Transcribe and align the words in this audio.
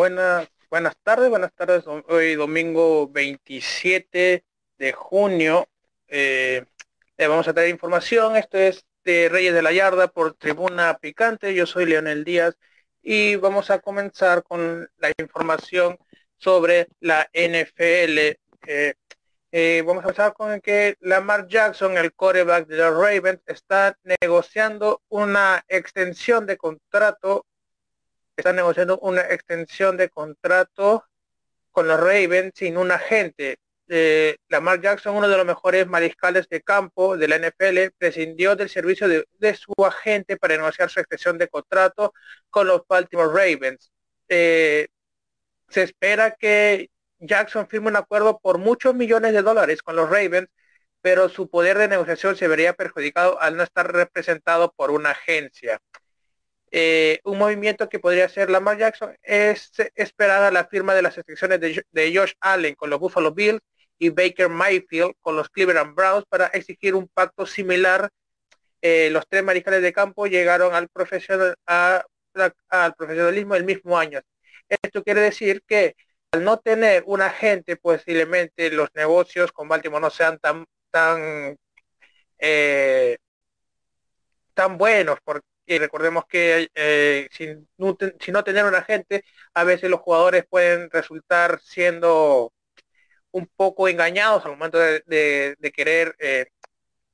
buenas, 0.00 0.48
buenas 0.70 0.96
tardes, 1.02 1.28
buenas 1.28 1.52
tardes. 1.52 1.84
Hoy 2.08 2.34
domingo 2.34 3.06
27 3.08 4.42
de 4.78 4.92
junio. 4.92 5.68
Eh, 6.08 6.64
vamos 7.18 7.46
a 7.46 7.52
traer 7.52 7.68
información. 7.68 8.34
Esto 8.34 8.56
es 8.56 8.86
de 9.04 9.28
Reyes 9.28 9.52
de 9.52 9.60
la 9.60 9.72
Yarda 9.72 10.08
por 10.08 10.32
Tribuna 10.32 10.96
Picante. 10.96 11.54
Yo 11.54 11.66
soy 11.66 11.84
Leonel 11.84 12.24
Díaz 12.24 12.56
y 13.02 13.36
vamos 13.36 13.70
a 13.70 13.80
comenzar 13.80 14.42
con 14.42 14.88
la 14.96 15.12
información 15.18 15.98
sobre 16.38 16.88
la 17.00 17.28
NFL. 17.34 18.38
Eh, 19.52 19.82
vamos 19.84 20.02
a 20.02 20.08
empezar 20.08 20.32
con 20.32 20.62
que 20.62 20.96
Lamar 21.00 21.46
Jackson, 21.46 21.98
el 21.98 22.14
quarterback 22.14 22.66
de 22.68 22.78
los 22.78 22.94
Ravens, 22.94 23.42
está 23.44 23.98
negociando 24.22 25.02
una 25.10 25.62
extensión 25.68 26.46
de 26.46 26.56
contrato 26.56 27.44
está 28.40 28.52
negociando 28.52 28.98
una 29.00 29.22
extensión 29.22 29.96
de 29.96 30.08
contrato 30.08 31.04
con 31.70 31.88
los 31.88 31.98
Ravens 32.00 32.52
sin 32.56 32.76
un 32.76 32.90
agente. 32.90 33.58
Eh, 33.88 34.36
Lamar 34.48 34.80
Jackson, 34.80 35.16
uno 35.16 35.28
de 35.28 35.36
los 35.36 35.46
mejores 35.46 35.86
mariscales 35.86 36.48
de 36.48 36.62
campo 36.62 37.16
de 37.16 37.28
la 37.28 37.36
NFL, 37.36 37.92
prescindió 37.98 38.56
del 38.56 38.68
servicio 38.68 39.08
de, 39.08 39.54
su 39.54 39.72
agente 39.84 40.36
para 40.36 40.56
negociar 40.56 40.90
su 40.90 41.00
extensión 41.00 41.38
de 41.38 41.48
contrato 41.48 42.12
con 42.50 42.66
los 42.68 42.82
Baltimore 42.88 43.28
Ravens. 43.28 43.90
Eh, 44.28 44.88
se 45.68 45.82
espera 45.82 46.32
que 46.32 46.90
Jackson 47.18 47.68
firme 47.68 47.88
un 47.88 47.96
acuerdo 47.96 48.38
por 48.38 48.58
muchos 48.58 48.94
millones 48.94 49.32
de 49.32 49.42
dólares 49.42 49.82
con 49.82 49.96
los 49.96 50.08
Ravens, 50.08 50.48
pero 51.00 51.28
su 51.28 51.48
poder 51.50 51.78
de 51.78 51.88
negociación 51.88 52.36
se 52.36 52.48
vería 52.48 52.74
perjudicado 52.74 53.40
al 53.40 53.56
no 53.56 53.62
estar 53.62 53.92
representado 53.92 54.72
por 54.72 54.90
una 54.90 55.10
agencia. 55.10 55.80
Eh, 56.70 57.20
un 57.24 57.38
movimiento 57.38 57.88
que 57.88 57.98
podría 57.98 58.28
ser 58.28 58.48
Lamar 58.48 58.78
Jackson 58.78 59.16
es 59.22 59.72
esperada 59.96 60.50
la 60.52 60.66
firma 60.66 60.94
de 60.94 61.02
las 61.02 61.18
excepciones 61.18 61.60
de, 61.60 62.14
Josh 62.14 62.32
Allen 62.40 62.76
con 62.76 62.90
los 62.90 63.00
Buffalo 63.00 63.32
Bills 63.32 63.60
y 63.98 64.10
Baker 64.10 64.48
Mayfield 64.48 65.14
con 65.20 65.36
los 65.36 65.48
Cleveland 65.50 65.94
Browns 65.96 66.24
para 66.28 66.46
exigir 66.48 66.94
un 66.94 67.08
pacto 67.08 67.44
similar. 67.46 68.08
Eh, 68.82 69.10
los 69.10 69.26
tres 69.28 69.42
mariscales 69.44 69.82
de 69.82 69.92
campo 69.92 70.26
llegaron 70.26 70.74
al, 70.74 70.88
profesional, 70.88 71.54
al 71.66 72.94
profesionalismo 72.96 73.54
el 73.56 73.64
mismo 73.64 73.98
año. 73.98 74.20
Esto 74.68 75.02
quiere 75.02 75.20
decir 75.22 75.62
que 75.66 75.96
al 76.32 76.44
no 76.44 76.58
tener 76.60 77.02
un 77.06 77.22
agente, 77.22 77.76
posiblemente 77.76 78.70
los 78.70 78.88
negocios 78.94 79.52
con 79.52 79.68
Baltimore 79.68 80.02
no 80.02 80.10
sean 80.10 80.38
tan 80.38 80.64
tan 80.90 81.56
eh, 82.38 83.16
tan 84.54 84.78
buenos 84.78 85.18
porque 85.24 85.49
y 85.74 85.78
recordemos 85.78 86.26
que 86.26 86.68
eh, 86.74 87.28
sin, 87.32 87.68
no, 87.78 87.94
tener 88.44 88.64
un 88.64 88.74
agente, 88.74 89.24
a 89.54 89.64
veces 89.64 89.88
los 89.90 90.00
jugadores 90.00 90.44
pueden 90.48 90.90
resultar 90.90 91.60
siendo 91.62 92.52
un 93.32 93.46
poco 93.46 93.88
engañados 93.88 94.44
al 94.44 94.52
momento 94.52 94.78
de, 94.78 95.56
querer 95.74 96.16
eh, 96.18 96.46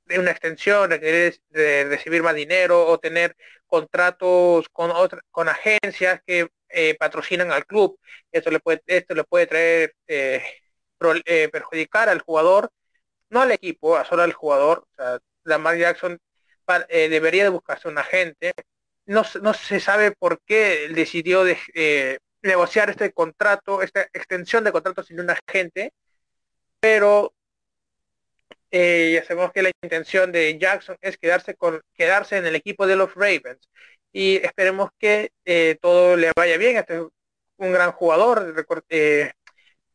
de 0.07 0.19
una 0.19 0.31
extensión, 0.31 0.91
de 0.91 1.01
querer 1.01 1.41
recibir 1.89 2.23
más 2.23 2.35
dinero 2.35 2.87
o 2.87 2.99
tener 2.99 3.37
contratos 3.67 4.69
con 4.71 4.93
con 5.31 5.49
agencias 5.49 6.21
que 6.27 6.49
eh, 6.71 6.97
patrocinan 6.99 7.53
al 7.53 7.67
club. 7.67 7.99
Esto 8.33 8.51
le 8.51 8.61
puede, 8.61 8.83
esto 8.87 9.15
le 9.15 9.25
puede 9.25 9.47
traer 9.47 9.95
perjudicar 11.53 12.09
al 12.09 12.21
jugador, 12.23 12.71
no 13.31 13.43
al 13.43 13.53
equipo, 13.53 13.97
a 13.97 14.05
solo 14.05 14.23
al 14.23 14.33
jugador. 14.33 14.87
O 14.93 14.95
sea, 14.97 15.19
Lamar 15.45 15.77
Jackson 15.79 16.19
eh, 16.89 17.09
debería 17.09 17.45
de 17.45 17.51
buscarse 17.51 17.89
un 17.89 17.99
agente. 17.99 18.53
No, 19.07 19.23
no 19.43 19.55
se 19.55 19.81
sabe 19.81 20.13
por 20.13 20.41
qué 20.47 20.89
decidió 20.95 21.45
de, 21.45 21.59
eh, 21.75 22.19
negociar 22.43 22.91
este 22.91 23.13
contrato, 23.13 23.83
esta 23.83 24.03
extensión 24.13 24.65
de 24.65 24.73
contrato 24.73 25.03
sin 25.03 25.21
un 25.21 25.31
agente, 25.31 25.93
pero 26.81 27.35
eh, 28.71 29.13
ya 29.15 29.25
sabemos 29.25 29.53
que 29.53 29.63
la 29.63 29.71
intención 29.83 30.33
de 30.33 30.59
Jackson 30.59 30.97
es 31.01 31.19
quedarse 31.19 31.55
con 31.55 31.81
quedarse 31.95 32.37
en 32.37 32.47
el 32.47 32.57
equipo 32.57 32.87
de 32.87 32.97
los 32.97 33.15
Ravens 33.15 33.69
y 34.13 34.37
esperemos 34.37 34.91
que 34.99 35.31
todo 35.81 36.17
le 36.17 36.33
vaya 36.37 36.57
bien. 36.59 36.77
Este 36.77 36.97
es 36.97 37.03
un 37.59 37.73
gran 37.73 37.93
jugador. 37.93 38.55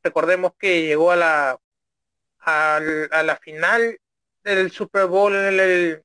recordemos 0.03 0.51
que 0.57 0.83
llegó 0.83 1.11
a 1.11 1.15
la 1.15 1.59
a, 2.41 2.79
la 3.23 3.37
final 3.37 3.99
del 4.43 4.71
Super 4.71 5.05
Bowl 5.05 5.35
en 5.35 5.59
el, 5.59 6.03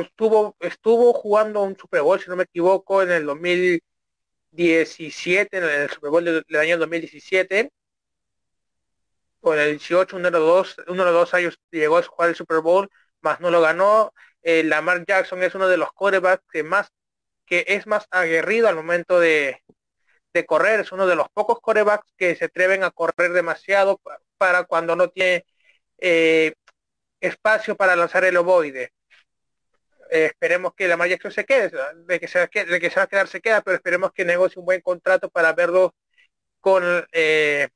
estuvo, 0.00 0.56
estuvo 0.60 1.12
jugando 1.12 1.62
un 1.62 1.76
Super 1.76 2.02
Bowl, 2.02 2.20
si 2.20 2.30
no 2.30 2.36
me 2.36 2.44
equivoco, 2.44 3.02
en 3.02 3.10
el 3.10 3.26
2017, 3.26 5.58
en 5.58 5.64
el 5.64 5.90
Super 5.90 6.10
Bowl 6.10 6.24
del, 6.24 6.44
año 6.56 6.78
2017, 6.78 7.70
o 9.40 9.54
en 9.54 9.60
el 9.60 9.70
18, 9.72 10.16
uno 10.16 10.30
de 10.30 10.38
los 10.38 10.40
dos, 10.40 10.76
uno 10.88 11.04
de 11.04 11.12
los 11.12 11.20
dos 11.20 11.34
años 11.34 11.58
llegó 11.70 11.98
a 11.98 12.02
jugar 12.02 12.30
el 12.30 12.36
Super 12.36 12.60
Bowl, 12.60 12.88
más 13.20 13.40
no 13.40 13.50
lo 13.50 13.60
ganó. 13.60 14.12
Eh, 14.42 14.62
Lamar 14.64 15.04
Jackson 15.06 15.42
es 15.42 15.54
uno 15.54 15.68
de 15.68 15.76
los 15.76 15.92
quarterbacks 15.92 16.44
que 16.50 16.62
más, 16.62 16.88
que 17.46 17.64
es 17.68 17.86
más 17.86 18.06
aguerrido 18.10 18.68
al 18.68 18.76
momento 18.76 19.20
de, 19.20 19.62
de 20.32 20.46
correr, 20.46 20.80
es 20.80 20.92
uno 20.92 21.06
de 21.06 21.16
los 21.16 21.28
pocos 21.30 21.60
quarterbacks 21.60 22.12
que 22.16 22.36
se 22.36 22.46
atreven 22.46 22.84
a 22.84 22.90
correr 22.90 23.32
demasiado 23.32 24.00
para 24.38 24.64
cuando 24.64 24.96
no 24.96 25.08
tiene 25.08 25.44
eh, 25.98 26.54
espacio 27.20 27.76
para 27.76 27.96
lanzar 27.96 28.24
el 28.24 28.36
ovoide. 28.36 28.92
Eh, 30.10 30.26
esperemos 30.26 30.74
que 30.74 30.88
la 30.88 31.06
Jackson 31.06 31.30
se 31.30 31.44
quede, 31.44 31.70
de 32.06 32.18
que 32.18 32.26
se, 32.26 32.40
de 32.40 32.80
que 32.80 32.90
se 32.90 32.96
va 32.96 33.04
a 33.04 33.06
quedar 33.06 33.28
se 33.28 33.40
queda, 33.40 33.60
pero 33.62 33.76
esperemos 33.76 34.12
que 34.12 34.24
negocie 34.24 34.58
un 34.58 34.66
buen 34.66 34.80
contrato 34.80 35.30
para 35.30 35.52
verlo 35.52 35.94
con, 36.60 36.82
eh, 37.12 37.68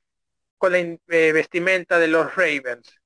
con 0.57 0.73
la 0.73 0.79
eh, 0.79 0.99
vestimenta 1.07 1.97
de 1.99 2.09
los 2.09 2.35
Ravens. 2.35 2.99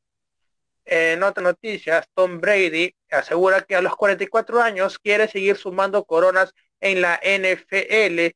En 0.85 1.21
otras 1.23 1.43
noticias, 1.43 2.07
Tom 2.15 2.39
Brady 2.41 2.95
asegura 3.11 3.61
que 3.61 3.75
a 3.75 3.81
los 3.81 3.95
44 3.95 4.61
años 4.61 4.97
quiere 4.97 5.27
seguir 5.27 5.55
sumando 5.57 6.03
coronas 6.05 6.53
en 6.79 7.01
la 7.01 7.19
NFL. 7.21 8.35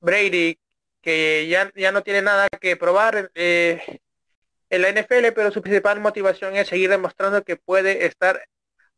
Brady, 0.00 0.58
que 1.00 1.46
ya, 1.48 1.70
ya 1.76 1.92
no 1.92 2.02
tiene 2.02 2.22
nada 2.22 2.48
que 2.60 2.76
probar 2.76 3.30
en 3.34 4.82
la 4.82 4.88
NFL, 4.88 5.32
pero 5.34 5.52
su 5.52 5.62
principal 5.62 6.00
motivación 6.00 6.56
es 6.56 6.68
seguir 6.68 6.90
demostrando 6.90 7.44
que 7.44 7.56
puede 7.56 8.06
estar 8.06 8.42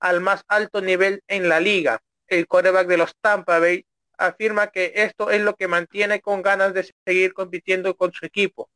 al 0.04 0.20
más 0.20 0.44
alto 0.48 0.82
nivel 0.82 1.22
en 1.28 1.48
la 1.48 1.60
liga. 1.60 2.02
El 2.26 2.46
quarterback 2.46 2.86
de 2.86 2.98
los 2.98 3.16
Tampa 3.22 3.58
Bay 3.58 3.86
afirma 4.18 4.66
que 4.66 4.92
esto 4.96 5.30
es 5.30 5.40
lo 5.40 5.54
que 5.54 5.66
mantiene 5.66 6.20
con 6.20 6.42
ganas 6.42 6.74
de 6.74 6.86
seguir 7.06 7.32
compitiendo 7.32 7.96
con 7.96 8.12
su 8.12 8.26
equipo. 8.26 8.68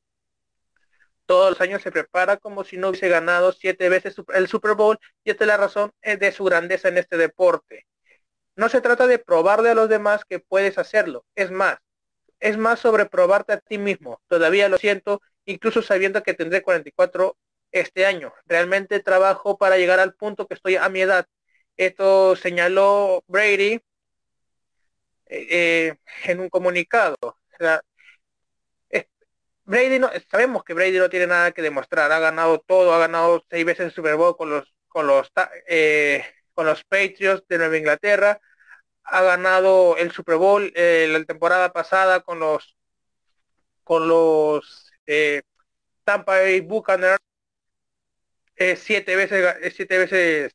Todos 1.27 1.51
los 1.51 1.61
años 1.61 1.83
se 1.83 1.93
prepara 1.93 2.39
como 2.39 2.65
si 2.65 2.79
no 2.79 2.89
hubiese 2.89 3.11
ganado 3.11 3.53
siete 3.53 3.91
veces 3.91 4.17
el 4.33 4.49
Super 4.49 4.75
Bowl 4.75 4.99
y 5.23 5.31
esta 5.31 5.45
es 5.45 5.49
la 5.49 5.59
razón 5.59 5.93
eh, 6.01 6.17
de 6.17 6.33
su 6.33 6.45
grandeza 6.45 6.89
en 6.89 6.97
este 6.97 7.19
deporte. 7.19 7.85
No 8.57 8.71
se 8.71 8.81
trata 8.81 9.07
de 9.07 9.19
probarle 9.19 9.69
a 9.69 9.75
los 9.75 9.91
demás 9.91 10.25
que 10.25 10.41
puedes 10.41 10.79
hacerlo, 10.79 11.27
es 11.35 11.51
más, 11.51 11.77
es 12.41 12.57
más 12.57 12.81
sobre 12.81 13.05
probarte 13.05 13.53
a 13.53 13.61
ti 13.61 13.77
mismo. 13.77 14.23
Todavía 14.29 14.71
lo 14.71 14.79
siento, 14.79 15.21
incluso 15.45 15.83
sabiendo 15.83 16.23
que 16.23 16.33
tendré 16.33 16.63
44 16.63 17.37
este 17.73 18.07
año. 18.07 18.33
Realmente 18.47 19.01
trabajo 19.01 19.59
para 19.59 19.77
llegar 19.79 20.01
al 20.01 20.15
punto 20.15 20.47
que 20.47 20.55
estoy 20.55 20.77
a 20.77 20.89
mi 20.89 21.01
edad. 21.01 21.27
Esto 21.77 22.37
señaló 22.37 23.23
Brady 23.29 23.81
eh, 25.27 25.47
eh, 25.51 25.95
en 26.25 26.41
un 26.41 26.49
comunicado. 26.49 27.17
Brady 29.65 30.01
sabemos 30.31 30.65
que 30.65 30.73
Brady 30.73 30.99
no 30.99 31.11
tiene 31.11 31.27
nada 31.27 31.53
que 31.53 31.63
demostrar. 31.63 32.11
Ha 32.11 32.19
ganado 32.19 32.59
todo, 32.67 32.95
ha 32.95 32.99
ganado 32.99 33.45
seis 33.51 33.65
veces 33.65 33.87
el 33.87 33.93
Super 33.93 34.17
Bowl 34.17 34.37
con 34.37 34.51
los 34.51 34.75
con 34.89 35.07
los 35.07 35.31
eh, 35.69 36.25
con 36.55 36.67
los 36.67 36.85
Patriots 36.85 37.47
de 37.49 37.59
Nueva 37.59 37.77
Inglaterra. 37.77 38.41
Ha 39.05 39.23
ganado 39.23 39.97
el 39.99 40.11
Super 40.13 40.37
Bowl 40.37 40.73
la 40.75 41.25
temporada 41.25 41.73
pasada 41.73 42.21
con 42.21 42.41
los 42.41 42.77
con 43.85 44.09
los 44.09 44.91
Tampa 46.05 46.41
Bay 46.41 46.61
Buccaneers 46.61 47.28
es 48.59 48.81
siete 48.81 49.17
veces, 49.17 49.57
es 49.63 49.75
siete 49.75 49.99
veces 49.99 50.53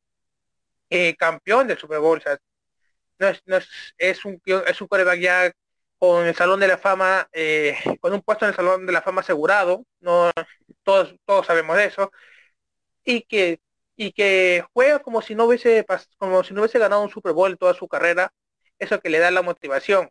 eh, 0.89 1.15
campeón 1.17 1.67
del 1.67 1.77
Super 1.77 1.99
Bowl. 1.99 2.21
no 3.19 3.27
es, 3.27 3.41
no 3.45 3.57
es, 3.57 3.67
es 3.97 4.25
un 4.25 4.41
es 4.45 4.81
un 4.81 4.87
coreback 4.87 5.19
ya 5.19 5.51
con 5.97 6.25
el 6.25 6.35
Salón 6.35 6.59
de 6.59 6.67
la 6.67 6.77
Fama, 6.77 7.27
eh, 7.33 7.77
con 8.01 8.13
un 8.13 8.21
puesto 8.21 8.45
en 8.45 8.49
el 8.49 8.55
Salón 8.55 8.85
de 8.85 8.91
la 8.93 9.01
Fama 9.01 9.21
asegurado, 9.21 9.85
no 10.01 10.31
todos, 10.83 11.15
todos 11.25 11.45
sabemos 11.47 11.77
de 11.77 11.85
eso, 11.85 12.11
y 13.05 13.21
que, 13.23 13.61
y 13.95 14.11
que 14.13 14.65
juega 14.73 14.99
como 14.99 15.21
si 15.21 15.35
no 15.35 15.45
hubiese 15.45 15.85
como 16.17 16.43
si 16.43 16.53
no 16.53 16.61
hubiese 16.61 16.79
ganado 16.79 17.03
un 17.03 17.09
Super 17.09 17.33
Bowl 17.33 17.57
toda 17.57 17.73
su 17.73 17.87
carrera, 17.87 18.33
eso 18.79 18.99
que 19.01 19.09
le 19.09 19.19
da 19.19 19.31
la 19.31 19.41
motivación. 19.43 20.09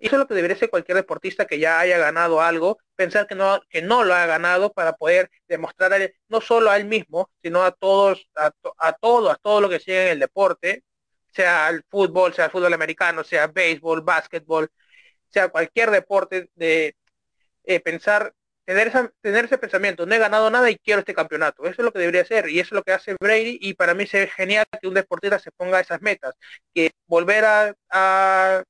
Y 0.00 0.06
eso 0.06 0.16
es 0.16 0.20
lo 0.20 0.26
que 0.26 0.34
debería 0.34 0.56
ser 0.56 0.70
cualquier 0.70 0.96
deportista 0.96 1.46
que 1.46 1.58
ya 1.58 1.78
haya 1.78 1.98
ganado 1.98 2.40
algo, 2.40 2.78
pensar 2.96 3.26
que 3.26 3.34
no, 3.34 3.60
que 3.68 3.82
no 3.82 4.04
lo 4.04 4.14
ha 4.14 4.26
ganado 4.26 4.72
para 4.72 4.94
poder 4.94 5.30
demostrar 5.48 5.92
no 6.28 6.40
solo 6.40 6.70
a 6.70 6.76
él 6.78 6.86
mismo, 6.86 7.30
sino 7.42 7.62
a 7.62 7.72
todos, 7.72 8.28
a, 8.36 8.50
a 8.78 8.92
todo, 8.94 9.30
a 9.30 9.36
todo 9.36 9.60
lo 9.60 9.68
que 9.68 9.80
sigue 9.80 10.06
en 10.06 10.12
el 10.12 10.20
deporte, 10.20 10.84
sea 11.32 11.68
el 11.70 11.84
fútbol, 11.88 12.34
sea 12.34 12.46
el 12.46 12.50
fútbol 12.50 12.74
americano, 12.74 13.24
sea 13.24 13.46
béisbol, 13.48 14.02
básquetbol, 14.02 14.70
sea 15.28 15.48
cualquier 15.48 15.90
deporte, 15.90 16.50
de 16.54 16.96
eh, 17.64 17.80
pensar, 17.80 18.34
tener, 18.64 18.92
tener 19.20 19.44
ese 19.46 19.58
pensamiento, 19.58 20.06
no 20.06 20.14
he 20.14 20.18
ganado 20.18 20.50
nada 20.50 20.70
y 20.70 20.76
quiero 20.78 21.00
este 21.00 21.14
campeonato. 21.14 21.64
Eso 21.64 21.82
es 21.82 21.84
lo 21.84 21.92
que 21.92 21.98
debería 22.00 22.24
ser 22.24 22.48
y 22.48 22.60
eso 22.60 22.68
es 22.68 22.72
lo 22.72 22.82
que 22.82 22.92
hace 22.92 23.16
Brady 23.20 23.58
y 23.60 23.74
para 23.74 23.94
mí 23.94 24.04
es 24.10 24.32
genial 24.34 24.66
que 24.80 24.88
un 24.88 24.94
deportista 24.94 25.38
se 25.38 25.52
ponga 25.52 25.80
esas 25.80 26.00
metas, 26.02 26.34
que 26.74 26.90
volver 27.06 27.44
a, 27.44 27.74
a, 27.90 28.62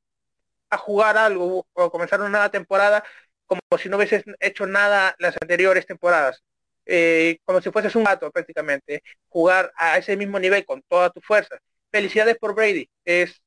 jugar 0.78 1.16
algo 1.16 1.66
o 1.72 1.90
comenzar 1.90 2.20
una 2.20 2.30
nueva 2.30 2.50
temporada 2.50 3.04
como 3.46 3.60
si 3.78 3.88
no 3.88 3.96
hubieses 3.96 4.24
hecho 4.38 4.66
nada 4.66 5.16
las 5.18 5.36
anteriores 5.40 5.86
temporadas. 5.86 6.42
Eh, 6.86 7.38
como 7.44 7.60
si 7.60 7.70
fueses 7.70 7.94
un 7.96 8.04
gato 8.04 8.30
prácticamente, 8.30 9.02
jugar 9.28 9.72
a 9.76 9.98
ese 9.98 10.16
mismo 10.16 10.38
nivel 10.38 10.64
con 10.64 10.82
toda 10.82 11.10
tu 11.10 11.20
fuerza. 11.20 11.58
Felicidades 11.90 12.36
por 12.38 12.54
Brady, 12.54 12.88
es, 13.04 13.42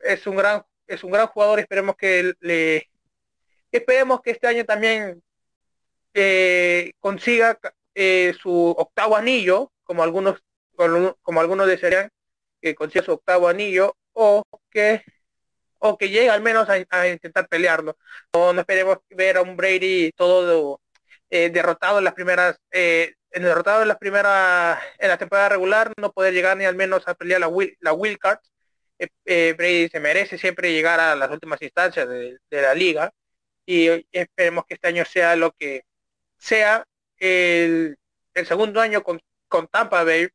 es 0.00 0.26
un 0.26 0.36
gran 0.36 0.64
es 0.86 1.04
un 1.04 1.10
gran 1.10 1.26
jugador, 1.28 1.58
esperemos 1.60 1.96
que 1.96 2.34
le 2.40 2.88
esperemos 3.72 4.20
que 4.22 4.30
este 4.30 4.46
año 4.46 4.64
también 4.64 5.22
eh, 6.14 6.92
consiga 7.00 7.58
eh, 7.94 8.34
su 8.40 8.74
octavo 8.76 9.16
anillo, 9.16 9.72
como 9.84 10.02
algunos 10.02 10.42
como 11.22 11.40
algunos 11.40 11.66
desearían 11.66 12.10
que 12.60 12.74
consiga 12.74 13.04
su 13.04 13.12
octavo 13.12 13.48
anillo 13.48 13.96
o 14.12 14.42
que 14.70 15.02
o 15.78 15.98
que 15.98 16.08
llegue 16.10 16.30
al 16.30 16.42
menos 16.42 16.68
a, 16.68 17.08
intentar 17.08 17.48
pelearlo. 17.48 17.96
No, 18.32 18.52
no 18.52 18.60
esperemos 18.60 18.98
ver 19.10 19.36
a 19.36 19.42
un 19.42 19.56
Brady 19.56 20.12
todo 20.12 20.80
eh, 21.30 21.50
derrotado 21.50 21.98
en 21.98 22.04
las 22.04 22.14
primeras 22.14 22.58
en 22.70 23.42
derrotado 23.42 23.82
en 23.82 23.88
las 23.88 23.98
primeras 23.98 24.78
en 24.98 25.08
la 25.08 25.18
temporada 25.18 25.50
regular, 25.50 25.92
no 25.98 26.12
poder 26.12 26.32
llegar 26.32 26.56
ni 26.56 26.64
al 26.64 26.74
menos 26.74 27.06
a 27.06 27.14
pelear 27.14 27.40
la 27.40 27.48
will, 27.48 27.76
la 27.80 27.92
wild 27.92 28.18
card 28.18 28.38
eh, 28.98 29.08
eh, 29.26 29.54
Brady 29.56 29.88
se 29.88 30.00
merece 30.00 30.38
siempre 30.38 30.72
llegar 30.72 31.00
a 31.00 31.14
las 31.14 31.30
últimas 31.30 31.60
instancias 31.60 32.08
de, 32.08 32.38
la 32.50 32.74
liga 32.74 33.12
y 33.66 33.88
esperemos 34.12 34.64
que 34.66 34.74
este 34.74 34.88
año 34.88 35.04
sea 35.04 35.36
lo 35.36 35.52
que 35.52 35.82
sea 36.38 36.86
el, 37.18 37.98
segundo 38.46 38.80
año 38.80 39.02
con, 39.02 39.20
Tampa 39.70 40.04
Bay 40.04 40.28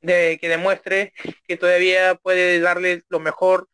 de 0.00 0.38
que 0.40 0.48
demuestre 0.48 1.12
que 1.46 1.56
todavía 1.56 2.14
puede 2.16 2.60
darle 2.60 3.04
lo 3.08 3.20
mejor 3.20 3.68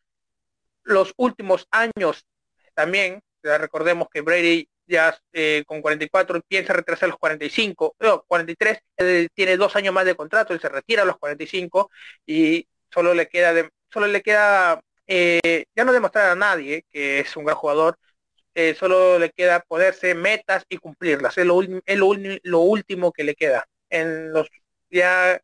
los 0.83 1.13
últimos 1.17 1.67
años 1.71 2.25
también 2.73 3.21
recordemos 3.41 4.07
que 4.11 4.21
Brady 4.21 4.67
ya 4.85 5.17
eh, 5.31 5.63
con 5.65 5.81
44 5.81 6.41
piensa 6.47 6.73
retrasar 6.73 7.09
los 7.09 7.17
45 7.17 7.95
no, 7.99 8.23
43 8.27 8.79
él 8.97 9.29
tiene 9.33 9.57
dos 9.57 9.75
años 9.75 9.93
más 9.93 10.05
de 10.05 10.15
contrato 10.15 10.53
él 10.53 10.59
se 10.59 10.69
retira 10.69 11.03
a 11.03 11.05
los 11.05 11.17
45 11.17 11.89
y 12.25 12.67
solo 12.93 13.13
le 13.13 13.27
queda, 13.27 13.53
de, 13.53 13.69
solo 13.91 14.07
le 14.07 14.21
queda 14.21 14.81
eh, 15.07 15.65
ya 15.75 15.83
no 15.85 15.93
demostrar 15.93 16.29
a 16.29 16.35
nadie 16.35 16.85
que 16.91 17.19
es 17.19 17.35
un 17.35 17.45
gran 17.45 17.57
jugador, 17.57 17.97
eh, 18.55 18.75
solo 18.75 19.19
le 19.19 19.31
queda 19.31 19.61
ponerse 19.61 20.15
metas 20.15 20.65
y 20.69 20.77
cumplirlas. 20.77 21.37
Es 21.37 21.45
lo, 21.45 21.61
es 21.61 21.97
lo, 22.43 22.59
último 22.59 23.11
que 23.11 23.23
le 23.23 23.35
queda. 23.35 23.65
En 23.89 24.31
los 24.31 24.49
ya 24.89 25.41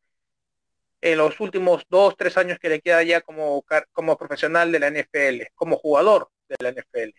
en 1.01 1.17
los 1.17 1.39
últimos 1.39 1.83
dos, 1.89 2.15
tres 2.17 2.37
años 2.37 2.59
que 2.59 2.69
le 2.69 2.81
queda 2.81 3.03
ya 3.03 3.21
como, 3.21 3.63
como 3.91 4.17
profesional 4.17 4.71
de 4.71 4.79
la 4.79 4.89
NFL, 4.89 5.43
como 5.55 5.77
jugador 5.77 6.29
de 6.47 6.55
la 6.59 6.71
NFL. 6.71 7.13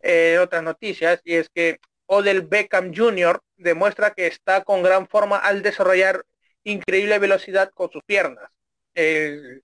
Eh, 0.00 0.38
otras 0.38 0.62
noticias, 0.62 1.20
y 1.24 1.34
es 1.34 1.48
que 1.48 1.78
Odell 2.06 2.42
Beckham 2.42 2.94
Jr. 2.94 3.40
demuestra 3.56 4.12
que 4.12 4.26
está 4.26 4.62
con 4.62 4.82
gran 4.82 5.08
forma 5.08 5.38
al 5.38 5.62
desarrollar 5.62 6.26
increíble 6.64 7.18
velocidad 7.18 7.70
con 7.72 7.90
sus 7.90 8.02
piernas. 8.04 8.50
Eh, 8.94 9.60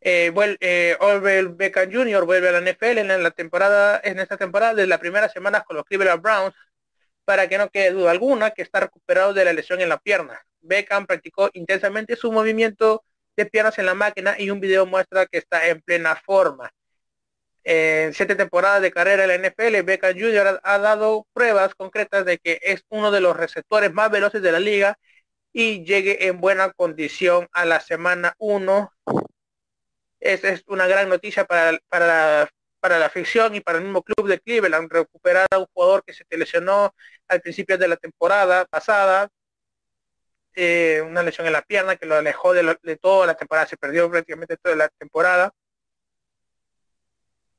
eh, 0.00 0.32
eh 0.60 1.46
Beckham 1.50 1.92
Jr. 1.92 2.24
vuelve 2.24 2.48
a 2.48 2.52
la 2.52 2.60
NFL 2.60 2.98
en 2.98 3.22
la 3.22 3.30
temporada, 3.32 4.00
en 4.04 4.20
esta 4.20 4.36
temporada 4.36 4.74
de 4.74 4.86
las 4.86 5.00
primeras 5.00 5.32
semanas 5.32 5.64
con 5.64 5.76
los 5.76 5.84
Cleveland 5.84 6.22
Browns, 6.22 6.54
para 7.24 7.48
que 7.48 7.58
no 7.58 7.70
quede 7.70 7.92
duda 7.92 8.10
alguna 8.10 8.50
que 8.50 8.62
está 8.62 8.80
recuperado 8.80 9.32
de 9.34 9.44
la 9.44 9.52
lesión 9.52 9.80
en 9.80 9.88
la 9.88 9.98
pierna. 9.98 10.44
Beckham 10.60 11.06
practicó 11.06 11.50
intensamente 11.52 12.16
su 12.16 12.32
movimiento 12.32 13.04
de 13.36 13.46
piernas 13.46 13.78
en 13.78 13.86
la 13.86 13.94
máquina 13.94 14.36
y 14.38 14.50
un 14.50 14.60
video 14.60 14.86
muestra 14.86 15.26
que 15.26 15.38
está 15.38 15.66
en 15.68 15.80
plena 15.82 16.16
forma. 16.16 16.70
En 17.64 18.12
siete 18.12 18.34
temporadas 18.36 18.82
de 18.82 18.92
carrera 18.92 19.24
en 19.24 19.42
la 19.42 19.48
NFL, 19.48 19.82
Beckham 19.82 20.18
Jr. 20.18 20.60
ha 20.62 20.78
dado 20.78 21.26
pruebas 21.32 21.74
concretas 21.74 22.24
de 22.26 22.38
que 22.38 22.60
es 22.62 22.84
uno 22.90 23.10
de 23.10 23.20
los 23.20 23.36
receptores 23.36 23.92
más 23.92 24.10
veloces 24.10 24.42
de 24.42 24.52
la 24.52 24.60
liga 24.60 24.98
y 25.52 25.84
llegue 25.84 26.26
en 26.26 26.40
buena 26.40 26.72
condición 26.72 27.48
a 27.52 27.64
la 27.64 27.80
semana 27.80 28.34
1. 28.38 28.92
Esa 30.20 30.48
es 30.48 30.64
una 30.66 30.86
gran 30.86 31.08
noticia 31.08 31.44
para, 31.44 31.78
para, 31.88 32.50
para 32.84 32.98
la 32.98 33.06
afición 33.06 33.54
y 33.54 33.60
para 33.60 33.78
el 33.78 33.84
mismo 33.84 34.02
club 34.02 34.28
de 34.28 34.40
Cleveland. 34.40 34.92
Recuperar 34.92 35.46
a 35.50 35.58
un 35.58 35.64
jugador 35.72 36.04
que 36.04 36.12
se 36.12 36.26
lesionó 36.36 36.94
al 37.28 37.40
principio 37.40 37.78
de 37.78 37.88
la 37.88 37.96
temporada 37.96 38.66
pasada, 38.66 39.30
eh, 40.54 41.02
una 41.02 41.22
lesión 41.22 41.46
en 41.46 41.54
la 41.54 41.62
pierna 41.62 41.96
que 41.96 42.04
lo 42.04 42.16
alejó 42.16 42.52
de, 42.52 42.76
de 42.82 42.96
toda 42.98 43.26
la 43.26 43.36
temporada, 43.36 43.66
se 43.66 43.78
perdió 43.78 44.10
prácticamente 44.10 44.58
toda 44.58 44.76
la 44.76 44.90
temporada 44.90 45.50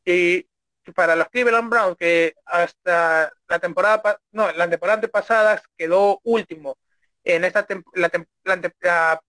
y 0.06 0.48
para 0.94 1.16
los 1.16 1.28
Cleveland 1.30 1.72
Browns, 1.72 1.98
que 1.98 2.36
hasta 2.46 3.34
la 3.48 3.58
temporada, 3.60 4.22
no, 4.32 4.52
la 4.52 4.70
temporada 4.70 5.02
pasada 5.08 5.60
quedó 5.76 6.20
último, 6.24 6.78
en 7.24 7.46
esta 7.46 7.66
la, 7.96 8.12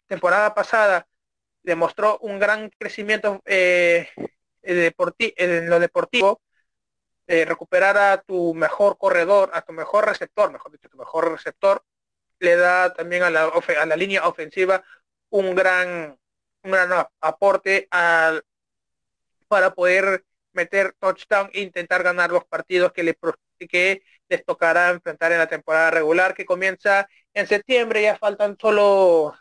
temporada 0.09 0.55
pasada 0.55 1.07
demostró 1.63 2.19
un 2.19 2.39
gran 2.39 2.69
crecimiento 2.79 3.41
eh, 3.47 4.11
en 4.67 5.71
lo 5.71 5.79
deportivo, 5.81 6.41
eh, 7.27 7.45
recuperar 7.45 7.97
a 7.99 8.19
tu 8.23 8.55
mejor 8.55 8.99
corredor, 8.99 9.51
a 9.53 9.63
tu 9.63 9.73
mejor 9.73 10.07
receptor, 10.07 10.53
mejor 10.53 10.73
dicho, 10.73 10.89
tu 10.89 10.99
mejor 10.99 11.33
receptor, 11.33 11.83
le 12.39 12.57
da 12.57 12.93
también 12.95 13.23
a 13.23 13.31
la, 13.31 13.45
a 13.45 13.87
la 13.87 13.97
línea 13.97 14.27
ofensiva 14.29 14.85
un 15.31 15.55
gran, 15.55 16.19
un 16.63 16.71
gran 16.71 17.07
aporte 17.21 17.89
al, 17.91 18.45
para 19.49 19.75
poder 19.75 20.25
meter 20.53 20.95
touchdown 20.99 21.51
e 21.53 21.61
intentar 21.61 22.03
ganar 22.03 22.31
los 22.31 22.45
partidos 22.45 22.93
que, 22.93 23.03
les, 23.03 23.17
que 23.69 24.03
les 24.29 24.45
tocará 24.45 24.91
enfrentar 24.91 25.33
en 25.33 25.39
la 25.39 25.49
temporada 25.49 25.91
regular 25.91 26.35
que 26.35 26.47
comienza 26.47 27.09
en 27.35 27.47
septiembre. 27.47 28.03
Ya 28.03 28.19
faltan 28.19 28.57
solo 28.59 29.35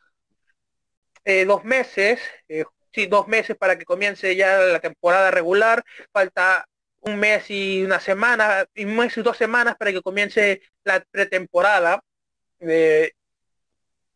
eh, 1.24 1.46
dos 1.46 1.64
meses, 1.64 2.20
eh, 2.48 2.66
dos 3.08 3.28
meses 3.28 3.56
para 3.58 3.78
que 3.78 3.86
comience 3.86 4.36
ya 4.36 4.60
la 4.60 4.80
temporada 4.80 5.32
regular. 5.32 5.84
Falta 6.12 6.66
un 7.02 7.18
mes 7.20 7.50
y 7.50 7.84
una 7.84 8.00
semana, 8.00 8.66
un 8.78 8.96
mes 8.96 9.18
y 9.18 9.22
dos 9.22 9.38
semanas 9.38 9.76
para 9.78 9.92
que 9.92 10.02
comience 10.02 10.62
la 10.84 11.04
pretemporada. 11.12 12.02
Eh, 12.60 13.12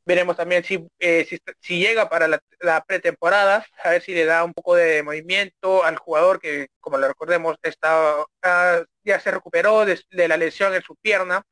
Veremos 0.10 0.36
también 0.38 0.64
si, 0.64 0.88
eh, 0.98 1.28
si, 1.60 1.80
llega 1.80 2.10
para 2.10 2.28
la, 2.28 2.84
pretemporada, 2.88 3.64
a 3.84 3.92
ver 3.92 4.02
si 4.02 4.16
le 4.16 4.26
da 4.26 4.44
un 4.44 4.54
poco 4.56 4.74
de 4.76 5.04
movimiento 5.04 5.84
al 5.84 5.98
jugador 6.00 6.40
que, 6.40 6.70
como 6.80 6.98
le 6.98 7.08
recordemos, 7.08 7.58
está, 7.62 8.26
ah, 8.42 8.84
ya 9.04 9.20
se 9.20 9.30
recuperó 9.30 9.86
de, 9.86 10.02
la 10.28 10.38
lesión 10.38 10.74
en 10.74 10.82
su 10.82 10.96
pierna 10.96 11.44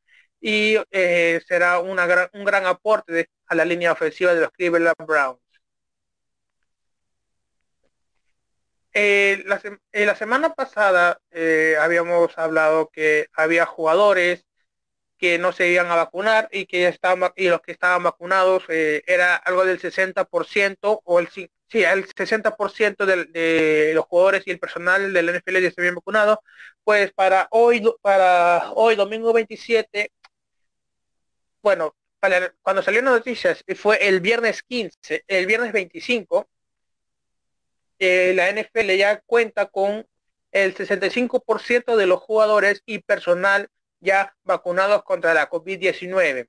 y 0.42 0.76
eh, 0.90 1.40
será 1.48 1.78
una 1.78 2.08
gran, 2.08 2.30
un 2.34 2.46
gran 2.46 2.66
aporte 2.66 3.30
a 3.46 3.54
la 3.54 3.64
línea 3.64 3.92
ofensiva 3.92 4.34
de 4.34 4.42
los 4.42 4.52
Cleveland 4.52 5.06
Browns. 5.06 5.40
Eh, 9.00 9.44
la, 9.46 9.62
la, 9.94 10.16
semana 10.16 10.56
pasada 10.56 11.20
habíamos 11.80 12.36
hablado 12.36 12.90
que 12.90 13.28
había 13.36 13.68
jugadores 13.68 14.48
que 15.18 15.38
no 15.40 15.52
se 15.52 15.70
iban 15.70 15.88
a 15.88 15.96
vacunar 15.96 16.50
y 16.52 16.66
que 16.66 16.88
estaban 16.88 17.32
y 17.36 17.50
los 17.50 17.62
que 17.62 17.72
estaban 17.72 18.04
vacunados 18.04 18.64
eh, 18.70 19.04
era 19.08 19.36
algo 19.36 19.66
del 19.66 19.80
60% 19.80 21.02
o 21.04 21.20
el 21.20 21.30
sí, 21.30 21.50
el 21.74 22.08
60% 22.08 23.06
de, 23.06 23.26
de 23.26 23.92
los 23.94 24.06
jugadores 24.06 24.44
y 24.48 24.52
el 24.52 24.60
personal 24.60 25.14
del 25.14 25.30
NFL 25.30 25.62
ya 25.62 25.72
se 25.72 25.82
habían 25.82 25.96
vacunado, 25.96 26.42
pues 26.84 27.12
para 27.14 27.48
hoy 27.52 27.84
para 28.02 28.72
hoy 28.76 28.96
domingo 28.96 29.34
27 29.34 30.12
bueno, 31.62 31.96
cuando 32.62 32.82
salió 32.82 33.02
las 33.02 33.14
noticias 33.14 33.64
fue 33.76 34.08
el 34.08 34.22
viernes 34.22 34.64
15, 34.64 35.24
el 35.28 35.46
viernes 35.46 35.72
25 35.72 36.48
eh, 38.00 38.34
la 38.36 38.50
NFL 38.50 38.96
ya 38.98 39.22
cuenta 39.26 39.68
con 39.68 40.06
el 40.52 40.76
65% 40.76 41.96
de 41.96 42.06
los 42.08 42.20
jugadores 42.22 42.82
y 42.86 43.00
personal 43.00 43.70
ya 44.00 44.36
vacunados 44.44 45.04
contra 45.04 45.34
la 45.34 45.50
COVID-19. 45.50 46.48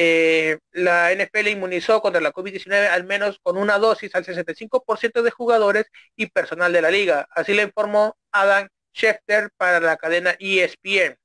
Eh, 0.00 0.58
la 0.72 1.12
NFL 1.12 1.48
inmunizó 1.48 2.00
contra 2.00 2.20
la 2.20 2.32
COVID-19 2.32 2.88
al 2.88 3.04
menos 3.04 3.40
con 3.42 3.58
una 3.58 3.78
dosis 3.78 4.14
al 4.14 4.24
65% 4.24 5.22
de 5.22 5.30
jugadores 5.30 5.86
y 6.16 6.26
personal 6.26 6.72
de 6.72 6.82
la 6.82 6.90
liga. 6.90 7.28
Así 7.32 7.52
le 7.54 7.64
informó 7.64 8.16
Adam 8.32 8.68
Schefter 8.94 9.50
para 9.56 9.80
la 9.80 9.96
cadena 9.96 10.36
ESPN. 10.38 11.16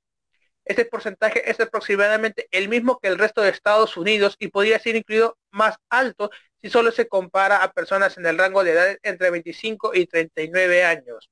Este 0.65 0.86
porcentaje 0.86 1.50
es 1.50 1.60
aproximadamente 1.60 2.48
el 2.51 2.70
mismo 2.70 3.00
que 3.00 3.10
el 3.10 3.17
resto 3.20 3.41
de 3.41 3.50
Estados 3.50 3.98
Unidos 3.98 4.36
y 4.39 4.48
podría 4.48 4.79
ser 4.79 4.96
incluido 4.96 5.38
más 5.51 5.75
alto 5.89 6.32
si 6.63 6.70
solo 6.70 6.91
se 6.91 7.10
compara 7.10 7.62
a 7.62 7.74
personas 7.74 8.17
en 8.17 8.25
el 8.25 8.38
rango 8.38 8.63
de 8.63 8.72
edad 8.72 8.98
entre 9.03 9.29
25 9.29 9.93
y 9.93 10.08
39 10.08 10.86
años. 10.86 11.29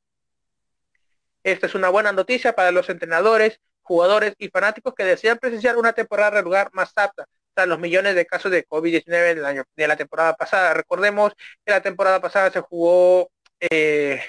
Esta 1.43 1.67
es 1.67 1.73
una 1.73 1.87
buena 1.87 2.11
noticia 2.11 2.53
para 2.53 2.71
los 2.71 2.89
entrenadores, 2.89 3.61
jugadores 3.81 4.35
y 4.37 4.49
fanáticos 4.49 4.93
que 4.93 5.05
desean 5.05 5.37
presenciar 5.37 5.77
una 5.77 5.93
temporada 5.93 6.31
regular 6.31 6.69
más 6.73 6.91
apta 6.97 7.25
tras 7.53 7.67
los 7.67 7.79
millones 7.79 8.13
de 8.15 8.25
casos 8.25 8.51
de 8.51 8.67
COVID-19 8.67 9.45
año 9.45 9.63
de 9.73 9.87
la 9.87 9.95
temporada 9.95 10.35
pasada. 10.35 10.73
Recordemos 10.73 11.31
que 11.65 11.71
la 11.71 11.81
temporada 11.81 12.19
pasada 12.19 12.51
se 12.51 12.59
jugó 12.59 13.31
eh, 13.61 14.21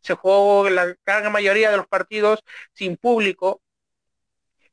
se 0.00 0.14
jugó 0.14 0.68
la 0.70 0.96
gran 1.06 1.30
mayoría 1.30 1.70
de 1.70 1.76
los 1.76 1.86
partidos 1.86 2.42
sin 2.72 2.96
público 2.96 3.60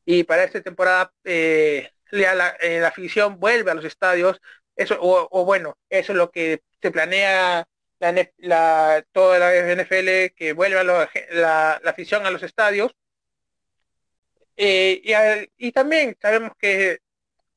y 0.03 0.23
para 0.23 0.43
esta 0.45 0.61
temporada 0.61 1.11
eh, 1.23 1.91
eh, 2.11 2.79
la, 2.81 2.87
afición 2.87 3.39
vuelve 3.39 3.71
a 3.71 3.73
los 3.73 3.85
estadios 3.85 4.39
eso 4.75 4.97
o, 4.99 5.45
bueno 5.45 5.77
eso 5.89 6.11
es 6.11 6.17
lo 6.17 6.31
que 6.31 6.61
se 6.81 6.91
planea 6.91 7.67
la, 7.99 8.29
la 8.37 9.05
toda 9.11 9.39
la 9.39 9.73
NFL 9.73 10.33
que 10.35 10.53
vuelva 10.53 10.83
la, 10.83 11.09
la, 11.31 11.81
afición 11.85 12.25
a 12.25 12.31
los 12.31 12.43
estadios. 12.43 12.93
Eh, 14.57 15.49
y, 15.57 15.71
también 15.71 16.17
sabemos 16.21 16.51
que 16.57 16.99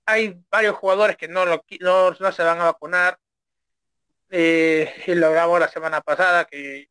hay 0.06 0.40
varios 0.50 0.76
jugadores 0.76 1.16
que 1.16 1.28
no, 1.28 1.44
lo, 1.44 1.64
no, 1.80 2.10
no 2.12 2.32
se 2.32 2.42
van 2.42 2.60
a 2.60 2.64
vacunar. 2.64 3.18
Eh, 4.30 4.92
y 5.06 5.14
lo 5.14 5.28
hablamos 5.28 5.60
la 5.60 5.68
semana 5.68 6.00
pasada 6.02 6.44
que 6.44 6.88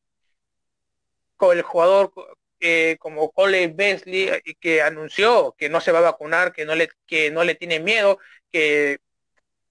con 1.35 1.55
el 1.55 1.63
jugador 1.63 2.11
eh, 2.59 2.97
como 2.99 3.31
Cole 3.31 3.67
Beasley 3.67 4.29
eh, 4.29 4.55
que 4.59 4.81
anunció 4.81 5.55
que 5.57 5.69
no 5.69 5.81
se 5.81 5.91
va 5.91 5.99
a 5.99 6.01
vacunar, 6.01 6.53
que 6.53 6.65
no 6.65 6.75
le, 6.75 6.89
que 7.05 7.29
no 7.31 7.43
le 7.43 7.55
tiene 7.55 7.79
miedo, 7.79 8.19
que, 8.51 8.99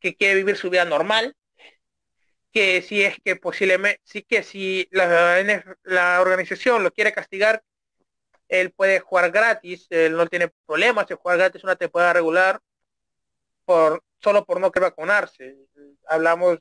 que 0.01 0.17
quiere 0.17 0.35
vivir 0.37 0.57
su 0.57 0.71
vida 0.71 0.85
normal, 0.85 1.35
que 2.53 2.83
si 2.83 3.03
es 3.05 3.19
que 3.25 3.37
posiblemente, 3.37 4.01
sí 4.05 4.23
que 4.23 4.43
si 4.43 4.89
la, 4.91 5.43
la 5.83 6.21
organización 6.21 6.83
lo 6.83 6.91
quiere 6.91 7.13
castigar, 7.13 7.63
él 8.49 8.73
puede 8.73 9.01
jugar 9.01 9.31
gratis, 9.31 9.87
él 9.91 10.17
no 10.17 10.27
tiene 10.27 10.51
problemas 10.67 11.07
de 11.09 11.17
jugar 11.17 11.39
gratis 11.39 11.65
una 11.65 11.77
temporada 11.77 12.15
regular 12.15 12.61
por 13.65 14.03
solo 14.21 14.45
por 14.45 14.61
no 14.61 14.73
querer 14.73 14.91
vacunarse. 14.91 15.57
Hablamos 16.09 16.59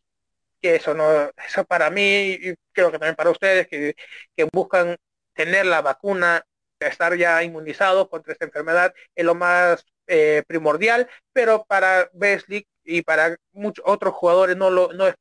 que 0.61 0.75
eso 0.75 0.93
no, 0.93 1.31
eso 1.47 1.65
para 1.65 1.89
mí 1.89 2.37
y 2.41 2.55
creo 2.71 2.91
que 2.91 2.99
también 2.99 3.15
para 3.15 3.31
ustedes 3.31 3.67
que, 3.67 3.95
que 4.35 4.47
buscan 4.51 4.97
tener 5.33 5.65
la 5.65 5.81
vacuna, 5.81 6.43
estar 6.79 7.15
ya 7.17 7.43
inmunizados 7.43 8.09
contra 8.09 8.33
esta 8.33 8.45
enfermedad 8.45 8.93
es 9.15 9.25
lo 9.25 9.35
más 9.35 9.85
eh, 10.07 10.43
primordial, 10.47 11.09
pero 11.33 11.65
para 11.65 12.09
Besley 12.13 12.67
y 12.85 13.01
para 13.01 13.37
muchos 13.51 13.83
otros 13.87 14.13
jugadores 14.13 14.55
no, 14.55 14.69
lo, 14.69 14.93
no, 14.93 15.07
es, 15.07 15.15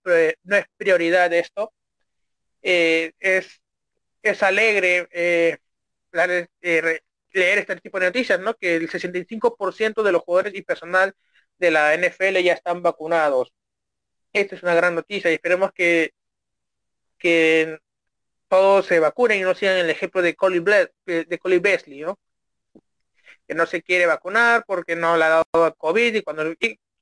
no 0.44 0.56
es 0.56 0.66
prioridad 0.76 1.33
esto. 1.33 1.73
Eh, 2.62 3.12
es, 3.21 3.61
es 4.23 4.42
alegre 4.42 5.09
eh, 5.12 5.59
leer 6.12 7.59
este 7.59 7.76
tipo 7.76 7.99
de 7.99 8.06
noticias, 8.06 8.40
¿no? 8.40 8.54
que 8.54 8.76
el 8.76 8.88
65% 8.88 10.02
de 10.02 10.12
los 10.12 10.23
jugadores 10.23 10.54
y 10.54 10.62
personal 10.62 11.14
de 11.59 11.71
la 11.71 11.94
NFL 11.94 12.38
ya 12.42 12.54
están 12.54 12.83
vacunados. 12.83 13.52
Esta 14.33 14.56
es 14.56 14.62
una 14.62 14.75
gran 14.75 14.94
noticia 14.94 15.30
y 15.30 15.35
esperemos 15.35 15.73
que, 15.73 16.12
que 17.18 17.78
todos 18.49 18.87
se 18.87 19.00
vacunen 19.00 19.40
y 19.40 19.42
no 19.42 19.54
sigan 19.54 19.76
el 19.78 19.90
ejemplo 19.90 20.23
de 20.23 20.35
Colin, 20.35 20.64
de 20.64 21.38
Colin 21.40 21.62
Besley, 21.62 22.00
¿no? 22.00 22.18
Que 23.47 23.54
no 23.54 23.66
se 23.66 23.83
quiere 23.83 24.06
vacunar 24.06 24.64
porque 24.66 24.97
no 24.97 25.16
le 25.16 25.25
ha 25.25 25.28
dado 25.28 25.75
COVID 25.76 26.14
y 26.14 26.23
cuando 26.23 26.44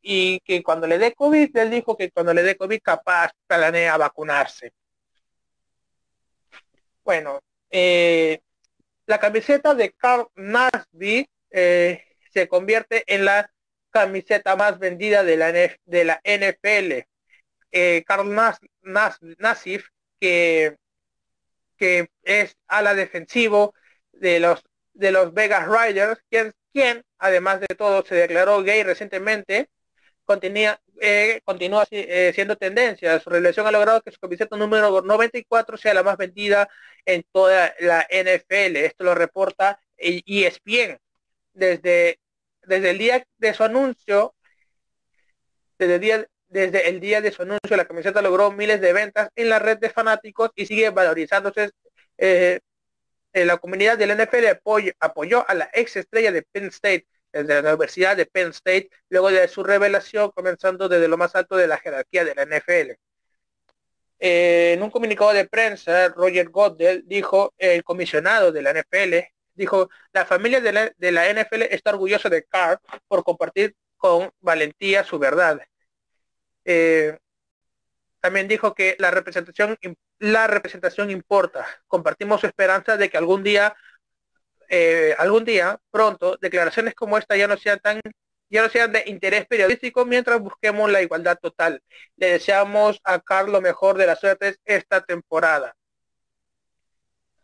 que 0.02 0.62
cuando 0.64 0.86
le 0.86 0.98
dé 0.98 1.14
COVID, 1.14 1.56
él 1.56 1.70
dijo 1.70 1.96
que 1.96 2.10
cuando 2.10 2.34
le 2.34 2.42
dé 2.42 2.56
COVID 2.56 2.80
capaz 2.82 3.30
planea 3.46 3.96
vacunarse. 3.96 4.72
Bueno, 7.04 7.40
eh, 7.70 8.40
la 9.06 9.18
camiseta 9.18 9.74
de 9.74 9.92
Carl 9.92 10.28
Nasby 10.34 11.28
eh, 11.50 12.04
se 12.32 12.48
convierte 12.48 13.04
en 13.06 13.24
la 13.24 13.50
camiseta 13.90 14.56
más 14.56 14.78
vendida 14.78 15.22
de 15.24 15.36
la, 15.36 15.52
de 15.52 16.04
la 16.04 16.20
NFL. 16.24 17.06
Eh, 17.72 18.04
Carl 18.06 18.32
Nas, 18.34 18.58
Nassif, 19.38 19.88
que 20.20 20.76
que 21.82 22.10
es 22.22 22.56
ala 22.68 22.94
defensivo 22.94 23.74
de 24.12 24.38
los 24.38 24.64
de 24.94 25.10
los 25.10 25.34
Vegas 25.34 25.66
Riders, 25.66 26.20
quien, 26.30 26.52
quien 26.72 27.02
además 27.18 27.58
de 27.58 27.74
todo 27.76 28.04
se 28.04 28.14
declaró 28.14 28.62
gay 28.62 28.84
recientemente, 28.84 29.68
continúa, 30.32 30.78
eh, 31.00 31.40
eh, 31.90 32.32
siendo 32.34 32.56
tendencia. 32.56 33.18
Su 33.20 33.30
relación 33.30 33.66
ha 33.66 33.72
logrado 33.72 34.02
que 34.02 34.12
su 34.12 34.18
camiseta 34.18 34.56
número 34.56 35.02
94 35.02 35.76
sea 35.76 35.94
la 35.94 36.02
más 36.02 36.16
vendida 36.16 36.68
en 37.04 37.24
toda 37.32 37.74
la 37.80 38.06
NFL. 38.10 38.76
Esto 38.76 39.04
lo 39.04 39.14
reporta 39.14 39.80
ESPN. 39.96 40.98
Desde, 41.54 42.18
desde 42.62 42.90
el 42.90 42.98
día 42.98 43.26
de 43.38 43.54
su 43.54 43.64
anuncio, 43.64 44.34
desde 45.78 45.94
el 45.96 46.00
día 46.00 46.26
desde 46.52 46.88
el 46.90 47.00
día 47.00 47.22
de 47.22 47.32
su 47.32 47.42
anuncio, 47.42 47.76
la 47.76 47.86
camiseta 47.86 48.20
logró 48.20 48.52
miles 48.52 48.80
de 48.80 48.92
ventas 48.92 49.30
en 49.36 49.48
la 49.48 49.58
red 49.58 49.78
de 49.78 49.88
fanáticos 49.88 50.50
y 50.54 50.66
sigue 50.66 50.90
valorizándose. 50.90 51.70
Eh, 52.18 52.60
la 53.32 53.56
comunidad 53.56 53.96
del 53.96 54.10
NFL 54.10 54.60
apoyó, 55.00 55.48
a 55.48 55.54
la 55.54 55.70
ex 55.72 55.96
estrella 55.96 56.30
de 56.30 56.42
Penn 56.42 56.66
State, 56.66 57.06
desde 57.32 57.62
la 57.62 57.70
Universidad 57.70 58.16
de 58.16 58.26
Penn 58.26 58.50
State, 58.50 58.90
luego 59.08 59.30
de 59.30 59.48
su 59.48 59.62
revelación, 59.64 60.30
comenzando 60.32 60.88
desde 60.88 61.08
lo 61.08 61.16
más 61.16 61.34
alto 61.34 61.56
de 61.56 61.66
la 61.66 61.78
jerarquía 61.78 62.24
de 62.24 62.34
la 62.34 62.42
NFL. 62.44 62.92
Eh, 64.18 64.74
en 64.74 64.82
un 64.82 64.90
comunicado 64.90 65.32
de 65.32 65.46
prensa, 65.48 66.08
Roger 66.10 66.48
Goddell 66.50 67.02
dijo, 67.06 67.54
el 67.58 67.82
comisionado 67.84 68.52
de 68.52 68.62
la 68.62 68.70
NFL, 68.72 69.16
dijo, 69.54 69.90
la 70.12 70.24
familia 70.26 70.60
de 70.60 70.72
la, 70.72 70.92
de 70.96 71.10
NFL 71.10 71.62
está 71.62 71.90
orgullosa 71.90 72.28
de 72.28 72.44
Carr 72.44 72.80
por 73.08 73.24
compartir 73.24 73.74
con 73.96 74.30
valentía 74.40 75.04
su 75.04 75.18
verdad 75.18 75.60
eh, 76.64 77.18
también 78.20 78.48
dijo 78.48 78.74
que 78.74 78.96
la 78.98 79.10
representación 79.10 79.76
la 80.20 80.46
representación 80.46 81.10
importa. 81.10 81.66
Compartimos 81.88 82.44
esperanza 82.44 82.96
de 82.96 83.10
que 83.10 83.18
algún 83.18 83.42
día 83.42 83.74
eh, 84.74 85.14
algún 85.18 85.44
día 85.44 85.78
pronto 85.90 86.38
declaraciones 86.40 86.94
como 86.94 87.18
esta 87.18 87.36
ya 87.36 87.46
no 87.46 87.58
sean 87.58 87.78
tan 87.80 88.00
ya 88.48 88.62
no 88.62 88.70
sean 88.70 88.90
de 88.92 89.04
interés 89.06 89.46
periodístico 89.46 90.06
mientras 90.06 90.40
busquemos 90.40 90.90
la 90.90 91.02
igualdad 91.02 91.38
total. 91.40 91.82
Le 92.16 92.32
deseamos 92.32 93.00
a 93.04 93.20
Carlos 93.20 93.52
lo 93.52 93.60
mejor 93.62 93.98
de 93.98 94.06
las 94.06 94.20
suertes 94.20 94.60
esta 94.64 95.02
temporada. 95.02 95.74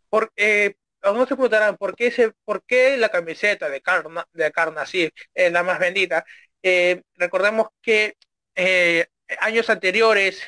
Por, 0.09 0.31
eh, 0.35 0.75
se 1.03 1.25
preguntarán 1.35 1.77
por 1.77 1.95
qué, 1.95 2.11
se, 2.11 2.31
por 2.45 2.63
qué 2.63 2.97
la 2.97 3.09
camiseta 3.09 3.69
de 3.69 3.81
Carna, 3.81 4.25
de 4.33 4.51
Carna 4.51 4.83
es 5.33 5.51
la 5.51 5.63
más 5.63 5.79
vendida. 5.79 6.25
Eh, 6.63 7.01
recordemos 7.15 7.67
que 7.81 8.15
eh, 8.55 9.07
años 9.39 9.69
anteriores 9.69 10.41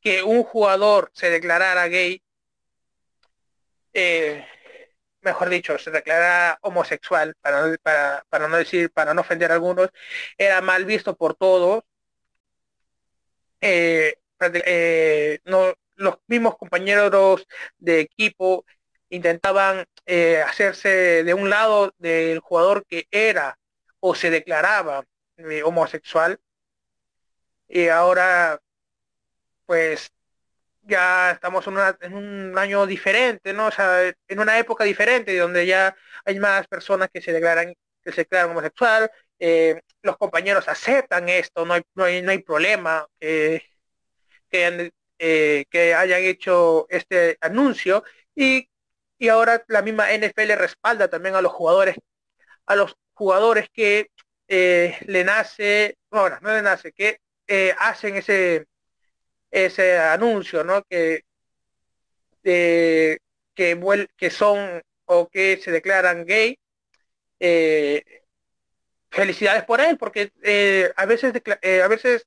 que 0.00 0.22
un 0.22 0.42
jugador 0.44 1.10
se 1.14 1.30
declarara 1.30 1.88
gay, 1.88 2.22
eh, 3.94 4.44
mejor 5.22 5.48
dicho, 5.48 5.78
se 5.78 5.90
declarara 5.90 6.58
homosexual, 6.62 7.34
para, 7.40 7.76
para, 7.78 8.24
para 8.28 8.48
no 8.48 8.56
decir, 8.56 8.90
para 8.92 9.14
no 9.14 9.22
ofender 9.22 9.50
a 9.50 9.54
algunos, 9.54 9.90
era 10.38 10.60
mal 10.60 10.84
visto 10.84 11.16
por 11.16 11.34
todos. 11.34 11.84
Eh, 13.60 14.16
no, 15.44 15.74
los 15.96 16.18
mismos 16.26 16.56
compañeros 16.56 17.46
de 17.78 18.00
equipo 18.00 18.64
intentaban 19.08 19.86
hacerse 20.46 21.24
de 21.24 21.34
un 21.34 21.50
lado 21.50 21.94
del 21.98 22.40
jugador 22.40 22.84
que 22.86 23.06
era 23.10 23.58
o 24.00 24.14
se 24.14 24.30
declaraba 24.30 25.04
homosexual 25.64 26.40
y 27.68 27.88
ahora 27.88 28.60
pues 29.66 30.12
ya 30.82 31.32
estamos 31.32 31.66
en, 31.66 32.14
un 32.14 32.58
año 32.58 32.86
diferente, 32.86 33.52
¿no? 33.52 33.66
O 33.66 33.70
sea, 33.70 34.08
en 34.28 34.40
una 34.40 34.58
época 34.58 34.84
diferente 34.84 35.36
donde 35.36 35.66
ya 35.66 35.94
hay 36.24 36.38
más 36.38 36.66
personas 36.68 37.08
que 37.12 37.22
se 37.22 37.32
declaran 37.32 37.74
que 38.02 38.10
se 38.12 38.22
declaran 38.22 38.50
homosexual, 38.50 39.10
eh, 39.38 39.80
los 40.02 40.16
compañeros 40.16 40.68
aceptan 40.68 41.28
esto, 41.28 41.64
no 41.64 41.74
hay, 41.74 41.82
no 41.94 42.04
hay, 42.04 42.22
no 42.22 42.32
hay 42.32 42.38
problema 42.38 43.06
que, 43.20 43.62
eh, 45.18 45.64
que 45.70 45.94
hayan 45.94 46.22
hecho 46.22 46.86
este 46.90 47.38
anuncio 47.40 48.04
y, 48.34 48.68
y 49.18 49.28
ahora 49.28 49.64
la 49.68 49.82
misma 49.82 50.12
NFL 50.12 50.52
respalda 50.56 51.08
también 51.08 51.36
a 51.36 51.42
los 51.42 51.52
jugadores, 51.52 51.96
a 52.66 52.76
los 52.76 52.96
jugadores 53.14 53.68
que 53.72 54.10
eh, 54.48 54.98
le 55.06 55.24
nace, 55.24 55.96
bueno, 56.10 56.38
no 56.42 56.52
le 56.52 56.62
nace, 56.62 56.92
que 56.92 57.20
eh, 57.46 57.74
hacen 57.78 58.16
ese 58.16 58.66
ese 59.52 59.98
anuncio, 59.98 60.64
¿no? 60.64 60.82
Que 60.84 61.24
que, 62.42 63.18
que 64.16 64.30
son 64.30 64.82
o 65.06 65.28
que 65.28 65.58
se 65.58 65.70
declaran 65.70 66.24
gay, 66.26 66.58
eh, 67.40 68.02
felicidades 69.10 69.64
por 69.64 69.80
él, 69.80 69.98
porque 69.98 70.32
eh, 70.42 70.92
a 70.96 71.06
veces 71.06 71.32
a 71.34 71.88
veces 71.88 72.26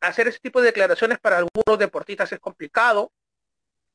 hacer 0.00 0.28
ese 0.28 0.38
tipo 0.38 0.60
de 0.60 0.66
declaraciones 0.68 1.18
para 1.18 1.38
algunos 1.38 1.78
deportistas 1.78 2.32
es 2.32 2.38
complicado 2.38 3.12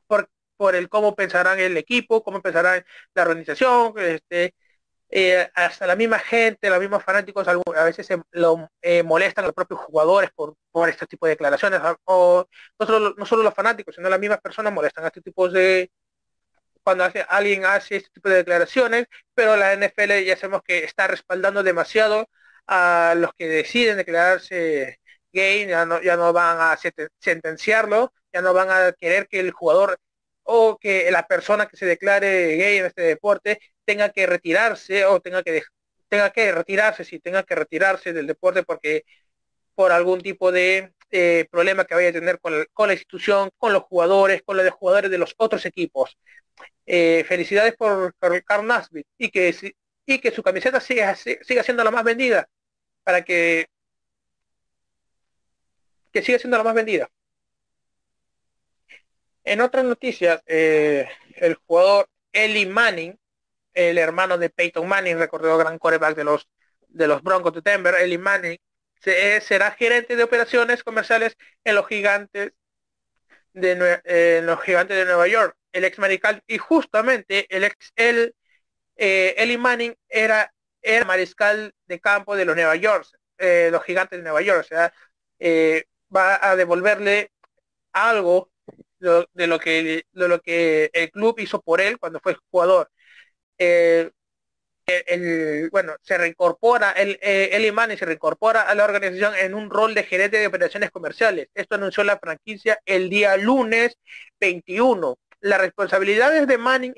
por, 0.08 0.30
por 0.58 0.76
el 0.76 0.90
cómo 0.90 1.16
pensarán 1.16 1.60
el 1.60 1.78
equipo, 1.78 2.24
cómo 2.24 2.42
pensarán 2.42 2.86
la 3.14 3.22
organización, 3.24 3.94
este, 3.98 4.54
eh, 5.16 5.48
hasta 5.54 5.86
la 5.86 5.96
misma 5.96 6.18
gente, 6.18 6.72
los 6.72 6.80
mismos 6.80 7.04
fanáticos 7.04 7.48
a 7.48 7.84
veces 7.84 8.08
se 8.08 8.20
lo 8.32 8.68
eh, 8.82 9.04
molestan 9.04 9.44
a 9.46 9.48
los 9.48 9.54
propios 9.54 9.80
jugadores 9.82 10.32
por, 10.36 10.56
por 10.72 10.90
este 10.90 11.06
tipo 11.06 11.28
de 11.28 11.34
declaraciones, 11.34 11.80
o 12.06 12.48
no 12.80 12.86
solo, 12.88 13.14
no 13.16 13.24
solo 13.28 13.44
los 13.44 13.54
fanáticos, 13.54 13.94
sino 13.94 14.10
las 14.10 14.20
mismas 14.20 14.42
personas 14.42 14.74
molestan 14.74 15.04
a 15.04 15.08
este 15.08 15.22
tipo 15.22 15.48
de 15.50 15.92
cuando 16.84 17.04
hace, 17.04 17.24
alguien 17.30 17.64
hace 17.66 17.98
este 17.98 18.10
tipo 18.10 18.28
de 18.30 18.38
declaraciones, 18.38 19.06
pero 19.36 19.56
la 19.56 19.74
NFL 19.74 20.24
ya 20.26 20.36
sabemos 20.36 20.64
que 20.66 20.84
está 20.84 21.06
respaldando 21.08 21.62
demasiado 21.62 22.28
a 22.68 23.14
los 23.16 23.34
que 23.36 23.48
deciden 23.48 23.98
declararse 23.98 25.00
gay, 25.32 25.68
ya 25.68 25.86
no, 25.86 26.02
ya 26.02 26.18
no 26.18 26.34
van 26.34 26.58
a 26.60 26.78
sentenciarlo, 27.20 28.14
ya 28.34 28.42
no 28.42 28.54
van 28.54 28.70
a 28.72 28.94
querer 28.94 29.28
que 29.28 29.40
el 29.40 29.52
jugador 29.52 30.00
o 30.44 30.78
que 30.80 31.10
la 31.12 31.28
persona 31.28 31.68
que 31.68 31.78
se 31.78 31.86
declare 31.86 32.58
gay 32.58 32.78
en 32.78 32.86
este 32.88 33.04
deporte 33.04 33.60
tenga 33.86 34.10
que 34.10 34.26
retirarse 34.26 35.06
o 35.06 35.20
tenga 35.20 35.44
que 35.44 35.64
tenga 36.08 36.32
que 36.32 36.52
retirarse, 36.52 37.04
si 37.04 37.20
tenga 37.20 37.44
que 37.44 37.56
retirarse 37.56 38.14
del 38.14 38.28
deporte 38.28 38.64
porque 38.64 39.04
por 39.76 39.92
algún 39.92 40.22
tipo 40.22 40.52
de 40.52 40.94
eh, 41.12 41.48
problema 41.52 41.86
que 41.86 41.96
vaya 41.96 42.10
a 42.10 42.14
tener 42.14 42.40
con, 42.40 42.54
la 42.88 42.94
institución, 42.94 43.50
con 43.58 43.74
los 43.74 43.84
jugadores, 43.84 44.44
con 44.44 44.58
los 44.58 44.70
jugadores 44.72 45.10
de 45.12 45.18
los 45.18 45.34
otros 45.38 45.66
equipos. 45.66 46.18
Eh, 46.86 47.24
felicidades 47.28 47.76
por 47.76 48.14
Carl 48.46 48.68
Nasbit 48.68 49.08
y 49.18 49.30
que 49.30 49.76
y 50.06 50.20
que 50.20 50.32
su 50.32 50.44
camiseta 50.44 50.80
siga, 50.80 51.16
siga 51.16 51.64
siendo 51.64 51.84
la 51.84 51.92
más 51.92 52.04
vendida 52.04 52.48
para 53.04 53.24
que 53.24 53.68
que 56.12 56.22
siga 56.22 56.40
siendo 56.40 56.58
la 56.58 56.64
más 56.64 56.76
vendida. 56.76 57.10
En 59.44 59.62
otras 59.62 59.84
noticias, 59.84 60.42
eh, 60.46 61.08
el 61.36 61.56
jugador 61.56 62.08
Eli 62.32 62.66
Manning, 62.66 63.18
el 63.74 63.98
hermano 63.98 64.38
de 64.38 64.50
Peyton 64.50 64.88
Manning, 64.88 65.18
recordado 65.18 65.58
gran 65.58 65.80
coreback 65.80 66.16
de 66.16 66.24
los 66.24 66.48
de 66.90 67.08
los 67.08 67.24
Broncos 67.24 67.54
de 67.54 67.62
Denver, 67.62 67.96
Eli 67.96 68.20
Manning, 68.20 68.60
será 69.02 69.72
gerente 69.72 70.16
de 70.16 70.24
operaciones 70.24 70.84
comerciales 70.84 71.36
en 71.64 71.76
los 71.76 71.88
gigantes 71.88 72.54
de 73.54 74.00
eh, 74.06 74.42
los 74.44 74.62
gigantes 74.62 74.96
de 74.96 75.06
Nueva 75.06 75.28
York, 75.28 75.56
el 75.72 75.86
ex 75.86 75.98
mariscal 75.98 76.44
y 76.48 76.60
justamente 76.60 77.48
el 77.56 77.64
ex 77.64 77.92
el 77.96 78.36
eh, 78.96 79.58
Manning 79.58 79.96
era 80.08 80.54
el 80.82 81.06
mariscal 81.06 81.74
de 81.88 82.00
campo 82.00 82.36
de 82.36 82.46
los 82.46 82.56
Nueva 82.56 82.76
York, 82.76 83.08
los 83.40 83.84
gigantes 83.84 84.20
de 84.20 84.24
Nueva 84.24 84.42
York, 84.42 84.62
o 84.62 84.64
sea, 84.64 84.94
va 86.16 86.48
a 86.48 86.56
devolverle 86.56 87.32
algo 87.92 88.52
de, 89.00 89.48
lo 89.48 89.60
que 89.60 90.06
de 90.12 90.28
lo 90.28 90.42
que 90.42 90.90
el 90.94 91.12
club 91.12 91.40
hizo 91.40 91.62
por 91.62 91.82
él 91.82 92.00
cuando 92.00 92.20
fue 92.20 92.38
jugador. 92.50 92.90
Eh, 94.86 95.04
el, 95.08 95.70
bueno, 95.72 95.96
se 96.02 96.18
reincorpora, 96.18 96.92
el, 96.92 97.18
eh, 97.22 97.50
el 97.54 97.98
se 97.98 98.06
reincorpora 98.06 98.64
a 98.64 98.76
la 98.76 98.84
organización 98.84 99.34
en 99.36 99.54
un 99.54 99.70
rol 99.70 99.94
de 99.96 100.04
gerente 100.04 100.38
de 100.38 100.48
operaciones 100.48 100.92
comerciales. 100.92 101.48
Esto 101.54 101.76
anunció 101.76 102.04
la 102.04 102.20
franquicia 102.20 102.80
el 102.86 103.10
día 103.10 103.38
lunes 103.38 103.98
21. 104.42 105.18
Las 105.40 105.62
responsabilidades 105.62 106.48
de 106.48 106.58
Manning 106.58 106.94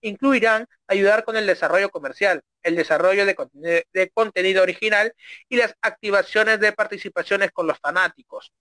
incluirán 0.00 0.66
ayudar 0.86 1.24
con 1.24 1.36
el 1.36 1.46
desarrollo 1.46 1.90
comercial, 1.90 2.42
el 2.62 2.76
desarrollo 2.76 3.24
de, 3.24 3.84
de 3.92 4.10
contenido 4.10 4.62
original 4.62 5.12
y 5.48 5.56
las 5.56 5.74
activaciones 5.82 6.60
de 6.60 6.72
participaciones 6.72 7.50
con 7.52 7.66
los 7.66 7.78
fanáticos. 7.78 8.52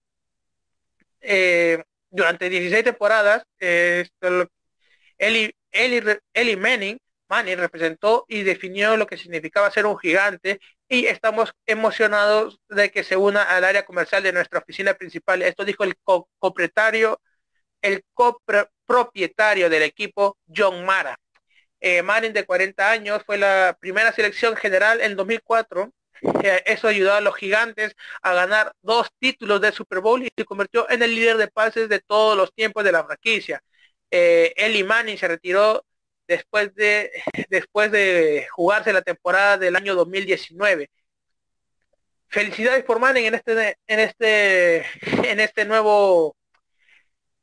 Eh, 1.22 1.84
durante 2.10 2.50
16 2.50 2.84
temporadas, 2.84 3.43
eh, 3.60 4.08
Eli, 5.17 5.54
Eli, 5.72 6.56
Manning, 6.56 6.98
Manning 7.30 7.58
representó 7.58 8.26
y 8.28 8.44
definió 8.44 8.98
lo 8.98 9.08
que 9.08 9.18
significaba 9.18 9.72
ser 9.72 9.86
un 9.86 9.98
gigante 9.98 10.60
y 10.88 11.06
estamos 11.08 11.54
emocionados 11.66 12.60
de 12.70 12.92
que 12.92 13.04
se 13.04 13.18
una 13.18 13.44
al 13.44 13.63
área 13.63 13.86
comercial 13.86 14.24
de 14.24 14.34
nuestra 14.34 14.60
oficina 14.60 14.94
principal. 14.94 15.42
Esto 15.42 15.66
dijo 15.66 15.84
el 15.84 15.96
copropietario, 16.04 17.22
el 17.82 18.04
copropietario 18.13 19.70
del 19.70 19.84
equipo, 19.84 20.38
John 20.56 20.86
Mara. 20.86 21.18
Eh, 21.80 22.02
Manning 22.02 22.34
de 22.34 22.46
40 22.46 22.90
años 22.90 23.24
fue 23.26 23.38
la 23.38 23.78
primera 23.80 24.12
selección 24.12 24.56
general 24.56 25.02
en 25.02 25.16
2004 25.16 25.92
eso 26.66 26.88
ayudó 26.88 27.13
a 27.13 27.22
los 27.22 27.36
gigantes 27.36 27.96
a 28.22 28.34
ganar 28.34 28.74
dos 28.82 29.08
títulos 29.20 29.62
de 29.62 29.72
Super 29.72 30.00
Bowl 30.00 30.24
y 30.24 30.30
se 30.36 30.46
convirtió 30.46 30.90
en 30.90 31.02
el 31.04 31.13
líder 31.16 31.38
de 31.38 31.48
pases 31.48 31.90
de 31.90 32.00
todos 32.00 32.36
los 32.38 32.54
tiempos 32.54 32.84
de 32.84 32.92
la 32.92 33.04
franquicia. 33.06 33.62
Eh, 34.12 34.54
Eli 34.56 34.84
Manning 34.84 35.18
se 35.18 35.28
retiró 35.28 35.86
después 36.28 36.74
de 36.76 37.12
después 37.50 37.92
de 37.92 38.48
jugarse 38.52 38.94
la 38.94 39.02
temporada 39.02 39.58
del 39.58 39.76
año 39.76 39.96
2019. 39.96 40.90
Felicidades 42.30 42.84
por 42.84 43.00
Manning 43.00 43.26
en 43.26 43.36
este 43.36 43.78
en 43.88 44.00
este 44.00 44.86
en 45.32 45.40
este 45.40 45.66
nuevo 45.66 46.36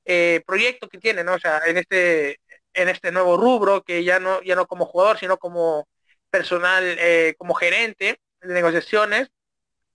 eh, 0.05 0.42
proyecto 0.47 0.88
que 0.88 0.99
tiene, 0.99 1.25
¿no? 1.25 1.35
O 1.35 1.38
sea, 1.38 1.62
en 1.66 1.79
este 1.79 2.40
en 2.75 2.88
este 2.88 3.11
nuevo 3.12 3.37
rubro 3.37 3.83
que 3.83 4.05
ya 4.05 4.20
no 4.20 4.42
ya 4.42 4.55
no 4.57 4.66
como 4.66 4.87
jugador, 4.87 5.18
sino 5.18 5.38
como 5.38 5.88
personal 6.31 6.85
eh, 6.99 7.35
como 7.38 7.55
gerente 7.55 8.20
de 8.40 8.55
negociaciones. 8.55 9.29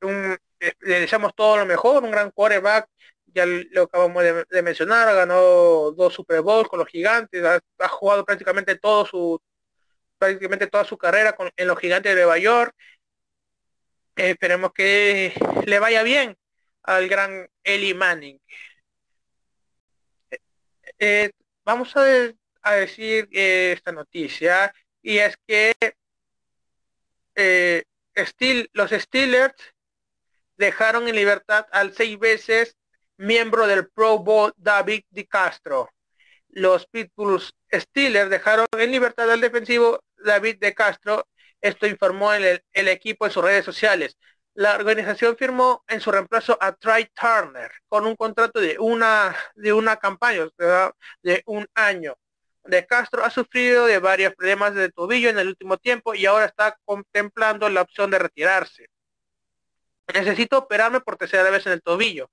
Eh, 0.02 0.73
le 0.82 0.99
deseamos 1.02 1.34
todo 1.36 1.58
lo 1.58 1.65
mejor, 1.65 2.04
un 2.04 2.12
gran 2.12 2.32
quarterback, 2.32 2.88
ya 3.34 3.46
lo 3.46 3.84
acabamos 3.84 4.24
de, 4.24 4.62
mencionar, 4.62 5.13
ganó 5.15 5.92
dos 5.92 6.13
Super 6.13 6.42
Bowls 6.42 6.70
con 6.70 6.80
los 6.80 6.88
gigantes, 6.88 7.44
ha, 7.44 7.88
jugado 7.88 8.26
prácticamente 8.26 8.76
todo 8.78 9.06
su 9.06 9.42
prácticamente 10.18 10.68
toda 10.68 10.84
su 10.84 10.98
carrera 10.98 11.34
con, 11.34 11.50
en 11.56 11.68
los 11.68 11.80
gigantes 11.80 12.12
de 12.13 12.22
Nueva 12.22 12.38
York. 12.38 12.74
esperemos 14.15 14.74
que 14.74 15.34
le 15.65 15.80
vaya 15.80 16.04
bien 16.04 16.38
al 16.84 17.08
gran 17.08 17.50
Eli 17.63 17.94
Manning. 17.94 18.39
Eh, 21.00 21.32
vamos 21.63 21.96
a, 21.96 22.04
a 22.62 22.74
decir 22.74 23.30
esta 23.32 23.92
noticia 23.92 24.74
y 25.02 25.20
es 25.20 25.38
que 25.48 25.74
eh, 27.36 27.84
los 28.74 28.92
Steelers 28.92 29.56
dejaron 30.58 31.08
en 31.08 31.15
libertad 31.15 31.65
al 31.72 31.94
seis 31.94 32.20
veces 32.20 32.76
miembro 33.19 33.67
del 33.67 33.89
Pro 33.89 34.19
Bowl 34.19 34.53
David 34.58 35.03
Di 35.10 35.25
Castro. 35.25 35.89
Los 36.49 36.88
Pitbull 36.88 37.41
Steelers 37.71 38.29
dejaron 38.29 38.65
en 38.77 38.91
libertad 38.91 39.29
al 39.32 39.41
defensivo 39.41 40.03
David 40.17 40.58
De 40.60 40.73
Castro. 40.73 41.27
Esto 41.62 41.86
informó 41.86 42.34
el, 42.34 42.63
el 42.73 42.88
equipo 42.88 43.25
en 43.25 43.32
sus 43.32 43.43
redes 43.43 43.65
sociales. 43.65 44.17
La 44.53 44.75
organización 44.75 45.38
firmó 45.38 45.84
en 45.88 46.01
su 46.01 46.12
reemplazo 46.12 46.58
a 46.60 46.73
Trey 46.73 47.08
Turner 47.13 47.71
con 47.88 48.05
un 48.05 48.15
contrato 48.15 48.60
de 48.60 48.77
una 48.79 49.36
de 49.55 49.73
una 49.73 49.97
campaña 49.97 50.47
de 51.21 51.43
un 51.45 51.67
año 51.75 52.15
de 52.69 52.86
Castro 52.86 53.23
ha 53.23 53.29
sufrido 53.29 53.86
de 53.86 53.99
varios 53.99 54.34
problemas 54.36 54.75
de 54.75 54.91
tobillo 54.91 55.29
en 55.29 55.39
el 55.39 55.49
último 55.49 55.77
tiempo 55.77 56.13
y 56.13 56.25
ahora 56.25 56.45
está 56.45 56.77
contemplando 56.86 57.69
la 57.69 57.82
opción 57.82 58.12
de 58.12 58.19
retirarse. 58.19 58.88
Necesito 60.13 60.58
operarme 60.58 61.02
por 61.02 61.17
tercera 61.17 61.50
vez 61.50 61.65
en 61.67 61.74
el 61.74 61.82
tobillo. 61.82 62.30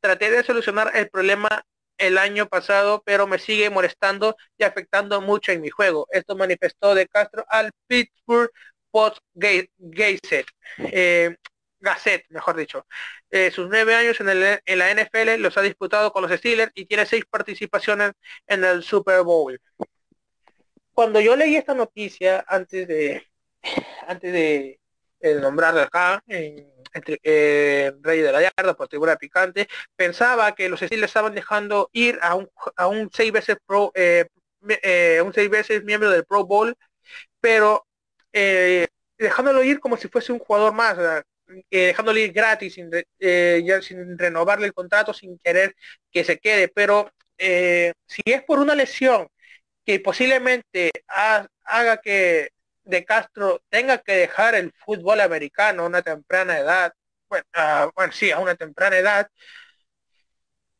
Traté 0.00 0.30
de 0.30 0.42
solucionar 0.42 0.92
el 0.94 1.08
problema 1.10 1.62
el 1.98 2.16
año 2.16 2.46
pasado, 2.48 3.02
pero 3.04 3.26
me 3.26 3.38
sigue 3.38 3.70
molestando 3.70 4.36
y 4.56 4.64
afectando 4.64 5.20
mucho 5.20 5.52
en 5.52 5.60
mi 5.60 5.68
juego. 5.68 6.06
Esto 6.10 6.36
manifestó 6.36 6.94
de 6.94 7.06
Castro 7.08 7.44
al 7.48 7.72
Pittsburgh 7.86 8.50
Post 8.90 9.18
Gazette. 9.34 10.48
Eh, 10.78 11.36
Gazette, 11.80 12.24
mejor 12.30 12.56
dicho. 12.56 12.86
Eh, 13.30 13.50
sus 13.50 13.68
nueve 13.68 13.94
años 13.94 14.20
en, 14.20 14.28
el, 14.28 14.60
en 14.64 14.78
la 14.78 14.90
NFL 14.90 15.36
los 15.38 15.56
ha 15.58 15.62
disputado 15.62 16.12
con 16.12 16.22
los 16.22 16.32
Steelers 16.32 16.72
y 16.74 16.86
tiene 16.86 17.06
seis 17.06 17.24
participaciones 17.28 18.12
en 18.46 18.64
el 18.64 18.82
Super 18.82 19.22
Bowl. 19.22 19.60
Cuando 20.92 21.20
yo 21.20 21.36
leí 21.36 21.56
esta 21.56 21.74
noticia 21.74 22.44
antes 22.48 22.88
de 22.88 23.24
antes 24.06 24.32
de, 24.32 24.80
nombrarlo 25.40 25.80
acá 25.80 26.22
en, 26.26 26.66
eh, 27.22 27.92
Rey 28.00 28.20
de 28.20 28.32
la 28.32 28.42
Yarda 28.42 28.74
por 28.74 28.88
tribuna 28.88 29.16
picante, 29.16 29.68
pensaba 29.96 30.54
que 30.54 30.68
los 30.68 30.80
Steelers 30.80 31.10
estaban 31.10 31.34
dejando 31.34 31.90
ir 31.92 32.18
a 32.22 32.34
un, 32.34 32.48
a 32.76 32.86
un 32.86 33.10
seis 33.12 33.32
veces 33.32 33.56
pro 33.66 33.92
eh, 33.94 34.26
un 35.24 35.32
seis 35.32 35.50
veces 35.50 35.84
miembro 35.84 36.10
del 36.10 36.24
Pro 36.24 36.44
Bowl, 36.44 36.74
pero 37.40 37.86
dejándolo 39.18 39.62
ir 39.62 39.80
como 39.80 39.96
si 39.96 40.08
fuese 40.08 40.32
un 40.32 40.38
jugador 40.38 40.72
más, 40.72 40.96
eh, 41.70 41.86
dejándole 41.86 42.20
ir 42.20 42.32
gratis, 42.32 42.74
sin, 42.74 42.90
eh, 43.18 43.62
ya, 43.64 43.80
sin 43.82 44.18
renovarle 44.18 44.66
el 44.66 44.74
contrato, 44.74 45.12
sin 45.14 45.38
querer 45.38 45.74
que 46.10 46.24
se 46.24 46.38
quede. 46.38 46.68
Pero 46.68 47.10
eh, 47.38 47.92
si 48.06 48.22
es 48.26 48.42
por 48.44 48.58
una 48.58 48.74
lesión 48.74 49.28
que 49.84 50.00
posiblemente 50.00 50.90
haga 51.64 52.00
que 52.02 52.50
De 52.88 53.04
Castro 53.04 53.62
tenga 53.68 53.98
que 53.98 54.12
dejar 54.12 54.54
el 54.54 54.72
fútbol 54.72 55.20
americano 55.20 55.82
a 55.82 55.86
una 55.86 56.00
temprana 56.02 56.58
edad, 56.58 56.92
bueno, 57.28 57.44
bueno, 57.94 58.12
sí, 58.14 58.30
a 58.30 58.38
una 58.38 58.54
temprana 58.54 58.96
edad, 58.96 59.30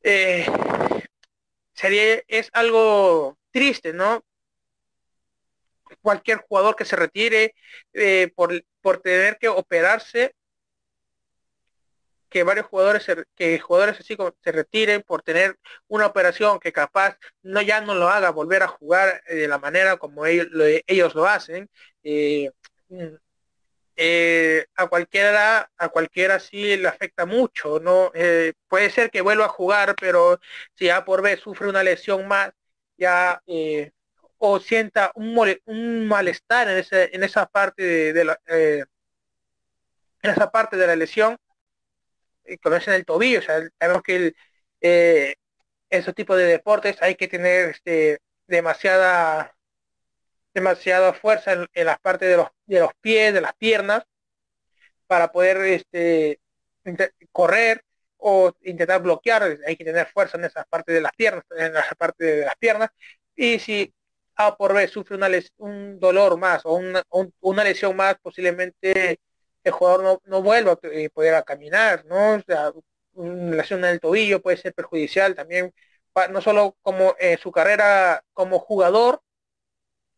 eh, 0.03 0.47
sería, 1.75 2.23
es 2.27 2.49
algo 2.55 3.39
triste, 3.51 3.93
¿no? 3.93 4.25
Cualquier 6.01 6.39
jugador 6.39 6.77
que 6.77 6.87
se 6.87 6.97
retire 6.97 7.55
eh, 7.93 8.33
por, 8.35 8.65
por 8.81 9.01
tener 9.03 9.37
que 9.39 9.49
operarse 9.49 10.35
que 12.29 12.43
varios 12.43 12.67
jugadores 12.67 13.07
que 13.35 13.59
jugadores 13.59 14.01
así 14.01 14.17
como 14.17 14.35
se 14.43 14.53
retiren 14.53 15.03
por 15.03 15.23
tener 15.23 15.57
una 15.89 16.07
operación 16.07 16.61
que 16.61 16.73
capaz 16.73 17.17
no 17.43 17.63
ya 17.63 17.81
no 17.81 17.95
lo 17.95 18.09
haga 18.09 18.31
volver 18.31 18.63
a 18.63 18.69
jugar 18.69 19.23
eh, 19.29 19.37
de 19.37 19.49
la 19.49 19.59
manera 19.59 19.97
como 19.97 20.27
ellos 20.27 20.49
lo, 20.51 20.65
ellos 20.87 21.15
lo 21.15 21.27
hacen 21.27 21.71
eh, 22.09 22.51
eh, 23.97 24.67
a 24.77 24.87
cualquiera 24.87 25.71
a 25.77 25.89
cualquiera 25.89 26.39
sí 26.39 26.77
le 26.77 26.89
afecta 26.89 27.27
mucho 27.27 27.81
no 27.81 28.13
puede 28.69 28.91
ser 28.91 29.11
que 29.11 29.21
vuelva 29.23 29.47
a 29.47 29.49
jugar 29.49 29.95
pero 30.01 30.39
si 30.75 30.87
ya 30.87 31.05
por 31.05 31.23
vez 31.23 31.41
sufre 31.41 31.69
una 31.69 31.83
lesión 31.83 32.29
más 32.29 32.51
ya 32.97 33.43
o 34.39 34.61
sienta 34.61 35.13
un, 35.15 35.37
un 35.67 36.09
malestar 36.09 36.69
en 36.69 36.79
ese 36.79 37.11
en 37.13 37.25
esa 37.25 37.47
parte 37.47 38.13
de, 38.13 38.25
la 38.25 38.41
en 38.47 38.87
esa 40.23 40.51
parte 40.51 40.77
de 40.77 40.87
la 40.87 40.97
lesión 40.97 41.37
conocen 42.57 42.95
el 42.95 43.05
tobillo, 43.05 43.43
sabemos 43.43 44.03
que 44.03 44.17
el, 44.17 44.37
eh, 44.81 45.35
esos 45.91 46.15
tipos 46.15 46.37
de 46.37 46.45
deportes 46.45 46.97
hay 47.03 47.15
que 47.17 47.29
tener 47.29 47.71
este, 47.71 48.21
demasiada 48.47 49.55
demasiada 50.59 51.13
fuerza 51.13 51.53
en, 51.53 51.87
las 51.87 51.99
partes 52.01 52.29
de 52.29 52.37
los, 52.37 52.49
de 52.67 52.81
los 52.81 52.91
pies, 53.01 53.33
de 53.33 53.41
las 53.41 53.55
piernas, 53.55 54.05
para 55.07 55.33
poder 55.33 55.59
este, 55.59 56.41
correr 57.33 57.83
o 58.19 58.53
intentar 58.63 59.01
bloquear, 59.03 59.59
hay 59.67 59.77
que 59.77 59.85
tener 59.85 60.07
fuerza 60.09 60.37
en 60.39 60.45
esas 60.45 60.67
partes 60.67 60.95
de 60.95 61.01
las 61.01 61.13
piernas, 61.17 61.45
en 61.57 61.77
esa 61.77 61.95
parte 61.97 62.25
de 62.25 62.45
las 62.47 62.57
piernas, 62.57 62.91
y 63.37 63.59
si 63.61 63.95
A 64.37 64.57
por 64.57 64.75
B 64.75 64.89
sufre 64.89 65.17
una 65.17 65.29
un 65.59 66.01
dolor 66.01 66.39
más 66.39 66.65
o 66.67 66.75
una, 66.75 67.03
una 67.41 67.65
lesión 67.65 67.97
más, 67.97 68.17
posiblemente 68.21 69.21
el 69.65 69.73
jugador 69.73 70.03
no, 70.03 70.23
no 70.25 70.43
vuelva 70.43 70.73
a 70.73 70.79
eh, 70.89 71.11
poder 71.11 71.45
caminar, 71.45 72.05
¿no? 72.07 72.35
O 72.37 72.41
sea, 72.47 72.73
una 73.15 73.57
lesión 73.57 73.81
en 73.85 73.91
el 73.93 74.01
tobillo 74.01 74.43
puede 74.43 74.57
ser 74.57 74.75
perjudicial 74.75 75.35
también, 75.35 75.73
no 76.31 76.41
solo 76.41 76.77
como 76.83 77.15
eh, 77.21 77.39
su 77.41 77.53
carrera 77.53 78.25
como 78.33 78.59
jugador, 78.59 79.23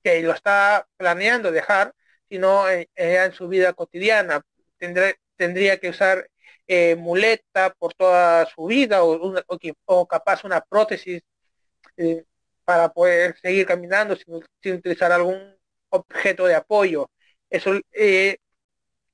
que 0.03 0.23
lo 0.23 0.33
está 0.33 0.87
planeando 0.97 1.53
dejar, 1.53 1.95
sino 2.29 2.69
eh, 2.69 2.89
en 2.97 3.33
su 3.33 3.49
vida 3.49 3.73
cotidiana. 3.73 4.43
Tendré, 4.79 5.17
tendría 5.37 5.79
que 5.79 5.91
usar 5.91 6.29
muleta 6.99 7.75
por 7.79 7.95
toda 7.95 8.47
su 8.47 8.67
vida 8.67 9.03
o, 9.03 9.35
o, 9.87 10.07
capaz 10.07 10.45
una 10.45 10.61
prótesis 10.61 11.21
para 12.65 12.93
poder 12.93 13.37
seguir 13.43 13.67
caminando 13.67 14.17
sin, 14.17 14.75
utilizar 14.75 15.11
algún 15.11 15.57
objeto 15.91 16.47
de 16.47 16.55
apoyo. 16.55 17.11
Eso 17.51 17.73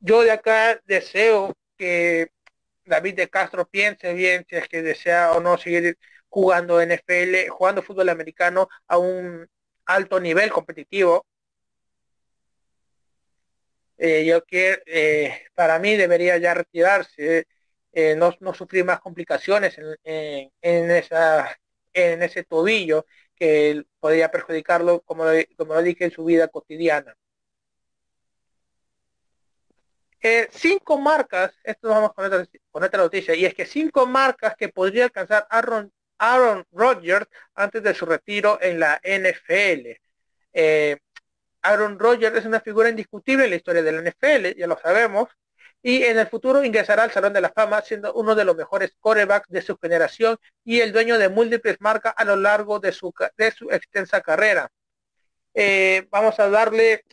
yo 0.00 0.22
de 0.22 0.30
acá 0.30 0.80
deseo 0.84 1.54
que 1.76 2.28
David 2.84 3.16
de 3.16 3.28
Castro 3.28 3.66
piense 3.66 4.14
bien 4.14 4.46
si 4.48 4.56
es 4.56 4.68
que 4.68 4.82
desea 4.82 5.32
o 5.32 5.40
no 5.40 5.58
seguir 5.58 5.98
jugando 6.28 6.80
NFL, 6.80 7.48
jugando 7.50 7.82
fútbol 7.82 8.08
americano 8.08 8.68
a 8.86 8.98
un 8.98 9.48
alto 9.86 10.20
nivel 10.20 10.50
competitivo. 10.50 11.26
Eh, 13.98 14.26
yo 14.26 14.44
quiero, 14.44 14.82
eh, 14.86 15.46
para 15.54 15.78
mí 15.78 15.96
debería 15.96 16.36
ya 16.38 16.54
retirarse, 16.54 17.46
eh, 17.92 18.14
no, 18.16 18.34
no, 18.40 18.52
sufrir 18.54 18.84
más 18.84 19.00
complicaciones 19.00 19.78
en, 20.04 20.52
en, 20.60 20.90
esa, 20.90 21.58
en 21.94 22.22
ese 22.22 22.44
tobillo 22.44 23.06
que 23.34 23.84
podría 24.00 24.30
perjudicarlo, 24.30 25.00
como 25.02 25.24
como 25.56 25.74
lo 25.74 25.82
dije, 25.82 26.04
en 26.04 26.10
su 26.10 26.24
vida 26.24 26.48
cotidiana. 26.48 27.16
Cinco 30.50 30.98
marcas, 30.98 31.52
esto 31.62 31.88
vamos 31.88 32.12
con 32.12 32.24
esta, 32.24 32.58
con 32.72 32.82
esta 32.82 32.98
noticia, 32.98 33.34
y 33.36 33.44
es 33.44 33.54
que 33.54 33.64
cinco 33.64 34.06
marcas 34.06 34.56
que 34.56 34.68
podría 34.68 35.04
alcanzar 35.04 35.46
Aaron, 35.48 35.92
Aaron 36.18 36.64
Rodgers 36.72 37.26
antes 37.54 37.82
de 37.82 37.94
su 37.94 38.06
retiro 38.06 38.58
en 38.60 38.80
la 38.80 39.00
NFL. 39.02 40.00
Eh, 40.52 40.96
Aaron 41.62 41.98
Rodgers 41.98 42.36
es 42.36 42.44
una 42.44 42.60
figura 42.60 42.88
indiscutible 42.88 43.44
en 43.44 43.50
la 43.50 43.56
historia 43.56 43.82
de 43.82 43.92
la 43.92 44.02
NFL, 44.10 44.58
ya 44.58 44.66
lo 44.66 44.78
sabemos, 44.78 45.28
y 45.82 46.04
en 46.04 46.18
el 46.18 46.26
futuro 46.28 46.64
ingresará 46.64 47.02
al 47.04 47.12
Salón 47.12 47.32
de 47.32 47.40
la 47.40 47.50
Fama 47.50 47.82
siendo 47.82 48.12
uno 48.14 48.34
de 48.34 48.44
los 48.44 48.56
mejores 48.56 48.92
corebacks 49.00 49.48
de 49.48 49.62
su 49.62 49.76
generación 49.78 50.36
y 50.64 50.80
el 50.80 50.92
dueño 50.92 51.18
de 51.18 51.28
múltiples 51.28 51.76
marcas 51.80 52.14
a 52.16 52.24
lo 52.24 52.36
largo 52.36 52.80
de 52.80 52.92
su, 52.92 53.12
extensa 53.70 54.20
carrera. 54.20 54.70
Eh, 55.54 56.06
vamos 56.10 56.38
a 56.38 56.48
darle 56.50 57.04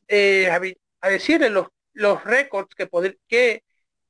a, 0.49 0.61
a 1.01 1.09
decirle 1.09 1.49
los 1.49 1.67
los 1.93 2.23
récords 2.23 2.75
que, 2.75 2.89
que, 3.27 3.63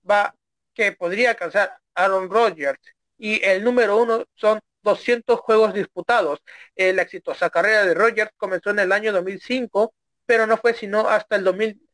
va, 0.10 0.36
que 0.74 0.92
podría 0.94 1.32
alcanzar 1.32 1.78
Aaron 1.94 2.30
Rodgers. 2.30 2.80
Y 3.18 3.44
el 3.44 3.64
número 3.64 3.98
uno 3.98 4.26
son 4.36 4.60
200 4.84 5.40
juegos 5.40 5.74
disputados. 5.74 6.40
Eh, 6.76 6.94
la 6.94 7.04
exitosa 7.04 7.50
carrera 7.50 7.86
de 7.86 7.94
Rodgers 7.94 8.32
comenzó 8.38 8.72
en 8.72 8.80
el 8.80 8.92
año 8.92 9.12
2005, 9.12 9.94
pero 10.26 10.48
no 10.48 10.58
fue 10.58 10.74
sino 10.74 11.08
hasta 11.10 11.36
el 11.36 11.44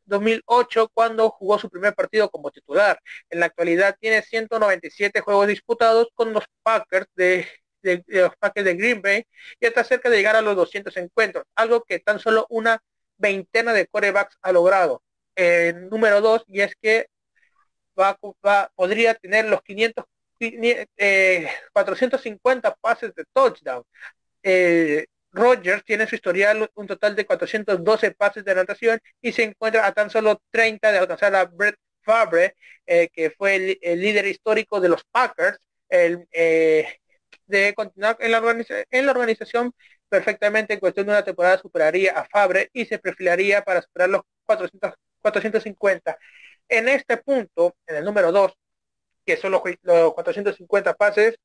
2008 0.06 0.90
cuando 0.94 1.30
jugó 1.30 1.60
su 1.60 1.70
primer 1.70 1.94
partido 1.96 2.30
como 2.30 2.52
titular. 2.52 3.00
En 3.30 3.40
la 3.40 3.48
actualidad 3.48 3.96
tiene 4.00 4.22
197 4.22 5.22
juegos 5.22 5.48
disputados 5.48 6.08
con 6.14 6.34
los 6.34 6.44
Packers 6.64 7.08
de, 7.16 7.48
los 8.08 8.36
Packers 8.38 8.66
de 8.66 8.76
Green 8.76 9.02
Bay 9.02 9.24
y 9.60 9.66
está 9.66 9.84
cerca 9.84 10.10
de 10.10 10.18
llegar 10.18 10.36
a 10.36 10.42
los 10.42 10.56
200 10.56 10.96
encuentros, 10.98 11.46
algo 11.56 11.84
que 11.84 12.00
tan 12.00 12.20
solo 12.20 12.46
una 12.50 12.82
veintena 13.18 13.74
de 13.74 13.88
corebacks 13.88 14.38
ha 14.42 14.52
logrado 14.52 15.02
número 15.90 16.22
dos, 16.22 16.44
y 16.48 16.62
es 16.62 16.76
que 16.82 17.08
va, 18.00 18.18
podría 18.76 19.16
tener 19.16 19.46
los 19.46 19.62
500, 19.62 20.06
450 21.74 22.70
eh, 22.70 22.74
pases 22.82 23.14
de 23.16 23.26
touchdown. 23.34 23.84
Eh, 24.44 25.06
Rogers 25.32 25.84
tiene 25.86 26.08
su 26.08 26.16
historial 26.16 26.70
un 26.74 26.88
total 26.88 27.16
de 27.16 27.26
412 27.26 28.12
pases 28.12 28.44
de 28.44 28.52
anotación 28.52 29.00
y 29.22 29.32
se 29.32 29.44
encuentra 29.44 29.86
a 29.86 29.94
tan 29.94 30.10
solo 30.10 30.42
30 30.52 30.92
de 30.92 30.98
alcanzar 30.98 31.36
a 31.36 31.46
Brett 31.46 31.76
Favre, 32.02 32.56
eh, 32.88 33.10
que 33.14 33.30
fue 33.32 33.78
el, 33.82 34.02
líder 34.02 34.26
histórico 34.28 34.80
de 34.82 34.90
los 34.90 35.04
Packers, 35.12 35.60
el, 35.90 36.28
de 37.48 37.74
continuar 37.76 38.18
en 38.20 38.32
la, 38.32 38.42
en 38.92 39.06
la 39.06 39.12
organización 39.12 39.74
perfectamente 40.08 40.74
en 40.74 40.80
cuestión 40.80 41.06
de 41.06 41.12
una 41.14 41.24
temporada 41.24 41.60
superaría 41.60 42.14
a 42.14 42.26
Fabre 42.26 42.70
y 42.74 42.86
se 42.86 43.00
perfilaría 43.00 43.64
para 43.64 43.82
superar 43.82 44.10
los 44.10 44.22
400 44.46 44.94
450. 45.22 46.18
En 46.68 46.88
este 46.88 47.18
punto, 47.18 47.76
en 47.88 47.98
el 47.98 48.06
número 48.06 48.32
2, 48.32 48.54
que 49.30 49.38
son 49.38 49.52
los, 49.52 49.62
450 49.62 50.96
pases, 50.96 51.36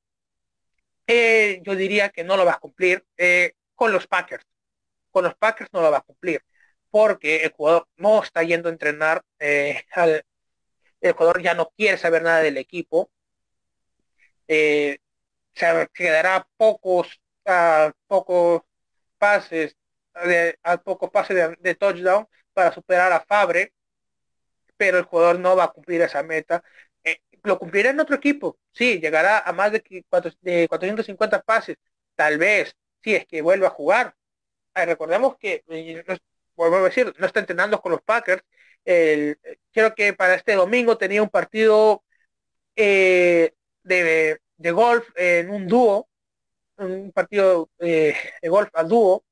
eh, 1.06 1.60
yo 1.64 1.76
diría 1.76 2.08
que 2.08 2.24
no 2.24 2.34
lo 2.38 2.46
va 2.46 2.52
a 2.52 2.58
cumplir 2.58 3.04
eh, 3.18 3.52
con 3.74 3.92
los 3.92 4.06
Packers. 4.06 4.46
Con 5.10 5.24
los 5.24 5.34
Packers 5.34 5.70
no 5.74 5.82
lo 5.82 5.90
va 5.90 5.98
a 5.98 6.00
cumplir, 6.00 6.42
porque 6.90 7.44
el 7.44 7.52
jugador 7.52 7.86
no 7.96 8.22
está 8.22 8.42
yendo 8.42 8.70
a 8.70 8.72
entrenar, 8.72 9.22
eh, 9.38 9.82
el 11.02 11.12
jugador 11.12 11.42
ya 11.42 11.52
no 11.52 11.70
quiere 11.76 11.98
saber 11.98 12.22
nada 12.22 12.40
del 12.40 12.56
equipo, 12.56 13.10
se 14.48 14.98
quedará 15.92 16.48
pocos, 16.56 17.20
pocos 18.06 18.62
pases, 19.18 19.76
de, 20.24 20.58
a 20.62 20.78
pocos 20.78 21.10
pases 21.10 21.58
de 21.60 21.74
touchdown 21.74 22.26
para 22.54 22.72
superar 22.72 23.12
a 23.12 23.20
Fabre, 23.20 23.74
pero 24.78 24.98
el 24.98 25.04
jugador 25.04 25.38
no 25.38 25.54
va 25.54 25.64
a 25.64 25.72
cumplir 25.72 26.00
esa 26.00 26.22
meta. 26.22 26.64
Eh, 27.04 27.18
lo 27.42 27.58
cumplirá 27.58 27.90
en 27.90 28.00
otro 28.00 28.16
equipo, 28.16 28.58
sí, 28.72 29.00
llegará 29.00 29.38
a 29.40 29.52
más 29.52 29.72
de, 29.72 29.82
de 30.40 30.68
450 30.68 31.42
pases, 31.42 31.76
tal 32.14 32.38
vez, 32.38 32.74
si 33.02 33.14
es 33.14 33.26
que 33.26 33.42
vuelva 33.42 33.68
a 33.68 33.70
jugar. 33.70 34.14
recordemos 34.74 35.36
que, 35.38 35.62
vuelvo 36.56 36.76
a 36.76 36.82
decir, 36.84 37.14
no 37.18 37.26
está 37.26 37.40
entrenando 37.40 37.80
con 37.80 37.92
los 37.92 38.02
Packers. 38.02 38.42
El, 38.84 39.38
creo 39.72 39.94
que 39.94 40.12
para 40.14 40.34
este 40.34 40.54
domingo 40.54 40.98
tenía 40.98 41.22
un 41.22 41.30
partido 41.30 42.04
eh, 42.76 43.52
de, 43.82 44.40
de, 44.56 44.70
golf 44.72 45.08
en 45.16 45.50
un 45.50 45.66
dúo, 45.68 46.08
un 46.78 47.12
partido 47.12 47.70
eh, 47.78 48.16
de 48.42 48.48
golf 48.48 48.70
a 48.74 48.84
dúo, 48.84 49.24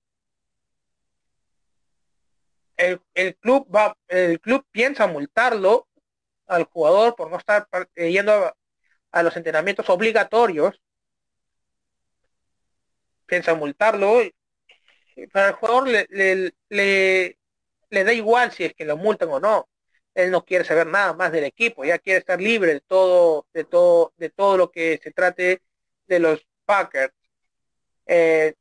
el, 3.15 3.37
club 3.37 3.69
va, 3.75 3.97
el 4.09 4.41
club 4.41 4.65
piensa 4.71 5.07
multarlo 5.07 5.89
al 6.53 6.65
jugador 6.65 7.17
por 7.17 7.31
no 7.31 7.39
estar 7.39 7.67
eh, 7.95 8.13
yendo 8.13 8.55
a, 9.13 9.23
los 9.23 9.37
entrenamientos 9.37 9.89
obligatorios. 9.91 10.81
Piensa 13.27 13.55
multarlo. 13.55 14.21
Para 15.33 15.49
el 15.49 15.55
jugador 15.55 15.89
le, 15.89 16.07
le, 16.11 17.39
le, 17.91 18.05
da 18.05 18.13
igual 18.13 18.53
si 18.53 18.65
es 18.65 18.75
que 18.75 18.85
lo 18.85 18.97
multan 18.97 19.29
o 19.31 19.41
no. 19.41 19.69
Él 20.15 20.31
no 20.31 20.45
quiere 20.45 20.65
saber 20.65 20.87
nada 20.87 21.15
más 21.15 21.33
del 21.33 21.45
equipo, 21.45 21.85
ya 21.85 21.99
quiere 21.99 22.19
estar 22.21 22.41
libre 22.41 22.75
de 22.75 22.81
todo, 22.81 23.47
de 23.55 23.65
todo, 23.65 24.13
de 24.19 24.31
todo 24.31 24.57
lo 24.59 24.71
que 24.71 25.01
se 25.03 25.11
trate 25.13 25.63
de 26.07 26.19
los 26.19 26.47
Packers. 26.67 27.15
Eh, 28.07 28.55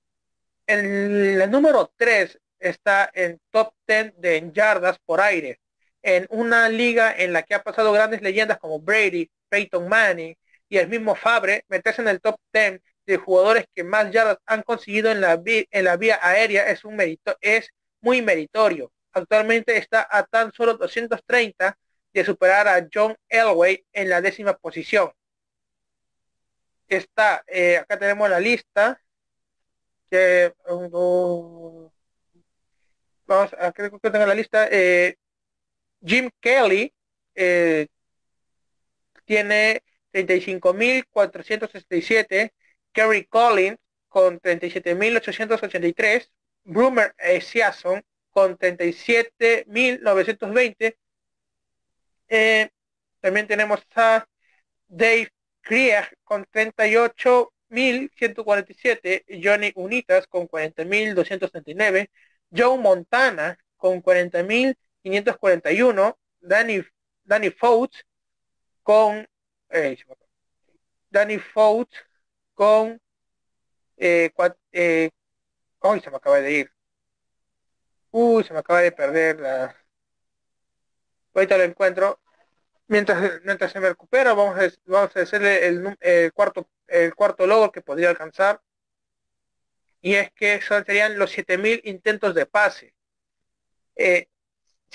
el, 0.68 1.50
número 1.52 1.92
3 1.98 2.40
está 2.60 3.12
en 3.14 3.40
top 3.50 3.74
10 3.88 4.14
de 4.18 4.52
yardas 4.54 5.00
por 5.00 5.20
aire, 5.22 5.60
en 6.04 6.28
una 6.30 6.70
liga 6.70 7.14
en 7.16 7.34
la 7.34 7.44
que 7.44 7.56
ha 7.56 7.64
pasado 7.64 7.92
grandes 7.92 8.22
leyendas 8.22 8.58
como 8.60 8.80
Brady, 8.80 9.30
Peyton 9.50 9.88
Manning 9.88 10.36
y 10.70 10.78
el 10.78 10.88
mismo 10.88 11.16
Fabre, 11.16 11.66
meterse 11.68 12.02
en 12.02 12.08
el 12.08 12.22
top 12.22 12.40
10 12.54 12.82
de 13.06 13.18
jugadores 13.18 13.66
que 13.76 13.84
más 13.84 14.12
yardas 14.12 14.38
han 14.46 14.64
conseguido 14.64 15.12
en 15.12 15.22
la, 15.22 15.42
en 15.46 15.84
la 15.86 15.98
vía 15.98 16.20
aérea 16.22 16.70
es, 16.70 16.86
un 16.86 16.96
mérito, 16.96 17.36
es 17.42 17.70
muy 18.02 18.22
meritorio. 18.22 18.92
Actualmente 19.12 19.78
está 19.78 20.08
a 20.10 20.24
tan 20.24 20.54
solo 20.54 20.76
230 20.76 21.78
de 22.14 22.26
superar 22.26 22.68
a 22.68 22.88
John 22.94 23.16
Elway 23.30 23.86
en 23.94 24.10
la 24.10 24.22
décima 24.22 24.54
posición. 24.58 25.12
Está, 26.88 27.44
eh, 27.48 27.78
acá 27.78 27.98
tenemos 27.98 28.30
la 28.30 28.40
lista 28.40 29.02
que 30.10 30.54
vamos 33.26 33.54
a 33.58 33.72
creo 33.72 33.98
que 34.00 34.10
tengo 34.10 34.26
la 34.26 34.36
lista 34.36 34.68
eh, 34.70 35.16
Jim 36.02 36.30
Kelly 36.40 36.94
eh, 37.36 37.88
tiene 39.26 39.84
35.467 40.14 42.54
Kerry 42.92 43.26
Collins 43.26 43.78
con 44.08 44.40
37.883 44.40 46.28
Brumer 46.64 47.14
Esiason 47.18 48.02
con 48.30 48.58
37.920 48.58 50.96
eh, 52.28 52.70
también 53.20 53.48
tenemos 53.48 53.82
a 53.96 54.28
Dave 54.88 55.30
Krieg 55.62 56.08
con 56.24 56.46
38 56.50 57.52
1147, 57.72 59.26
Johnny 59.42 59.72
Unitas 59.76 60.28
con 60.28 60.48
40.239, 60.48 62.10
Joe 62.52 62.78
Montana 62.78 63.58
con 63.78 64.02
40.541, 65.04 66.18
Danny, 66.42 66.84
Danny 67.24 67.50
Fouts 67.52 68.06
con 68.84 69.28
eh, 69.70 69.98
Danny 71.10 71.40
Fouts 71.40 71.96
con 72.54 73.00
eh, 73.98 74.32
eh, 74.72 75.10
se 75.82 76.10
me 76.10 76.18
acaba 76.18 76.40
de 76.40 76.52
ir. 76.52 76.72
Uy, 78.12 78.44
se 78.44 78.54
me 78.54 78.60
acaba 78.60 78.82
de 78.82 78.92
perder 78.92 79.40
la... 79.40 79.76
Ahorita 81.34 81.58
lo 81.58 81.64
encuentro. 81.64 82.20
Mientras, 82.88 83.42
mientras 83.44 83.72
se 83.72 83.80
me 83.80 83.90
recupera, 83.90 84.34
vamos 84.34 84.60
a, 84.60 84.70
vamos 84.86 85.16
a 85.16 85.22
hacerle 85.22 85.66
el 85.66 86.34
cuarto 86.34 86.68
el 86.92 87.16
cuarto 87.16 87.48
logro 87.48 87.72
que 87.72 87.82
podría 87.82 88.10
alcanzar 88.10 88.62
y 90.02 90.16
es 90.16 90.32
que 90.32 90.62
serían 90.62 91.18
los 91.18 91.32
7000 91.32 91.82
intentos 91.86 92.36
de 92.36 92.46
pase. 92.46 92.94
7000 93.96 94.28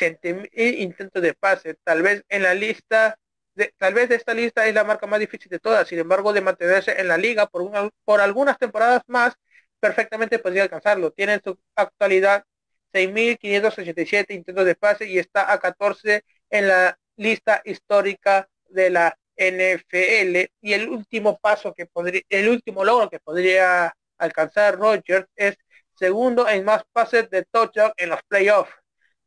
intentos 0.01 1.23
de 1.23 1.35
pase, 1.35 1.77
tal 1.85 2.03
vez 2.03 2.25
en 2.29 2.43
la 2.43 2.55
lista, 2.55 3.19
de, 3.55 3.73
tal 3.79 3.95
vez 3.95 4.11
esta 4.11 4.35
lista 4.35 4.67
es 4.67 4.75
la 4.75 4.85
marca 4.85 5.07
más 5.07 5.21
difícil 5.21 5.49
de 5.51 5.59
todas, 5.59 5.89
sin 5.89 5.99
embargo 5.99 6.33
de 6.33 6.41
mantenerse 6.41 7.01
en 7.01 7.09
la 7.09 7.17
liga 7.17 7.47
por, 7.47 7.71
por 8.05 8.21
algunas 8.21 8.59
temporadas 8.59 9.03
más, 9.07 9.35
perfectamente 9.81 10.39
podría 10.39 10.65
alcanzarlo. 10.65 11.13
Tiene 11.13 11.35
en 11.35 11.43
su 11.43 11.59
actualidad 11.75 12.45
6.587 12.93 14.35
intentos 14.35 14.65
de 14.65 14.75
pase 14.75 15.07
y 15.09 15.19
está 15.19 15.53
a 15.53 15.59
14 15.59 16.25
en 16.51 16.69
la 16.69 16.99
lista 17.17 17.63
histórica 17.65 18.49
de 18.69 18.91
la 18.91 19.17
NFL 19.37 20.51
y 20.61 20.73
el 20.73 20.89
último 20.89 21.39
paso 21.39 21.75
que 21.75 21.87
podría, 21.87 22.23
el 22.29 22.49
último 22.49 22.85
logro 22.85 23.11
que 23.11 23.21
podría 23.21 23.95
alcanzar 24.19 24.77
Rogers 24.79 25.27
es 25.37 25.57
segundo 25.95 26.49
en 26.49 26.65
más 26.65 26.85
pases 26.93 27.29
de 27.31 27.45
touchdown 27.45 27.93
en 27.97 28.11
los 28.11 28.21
playoffs. 28.29 28.73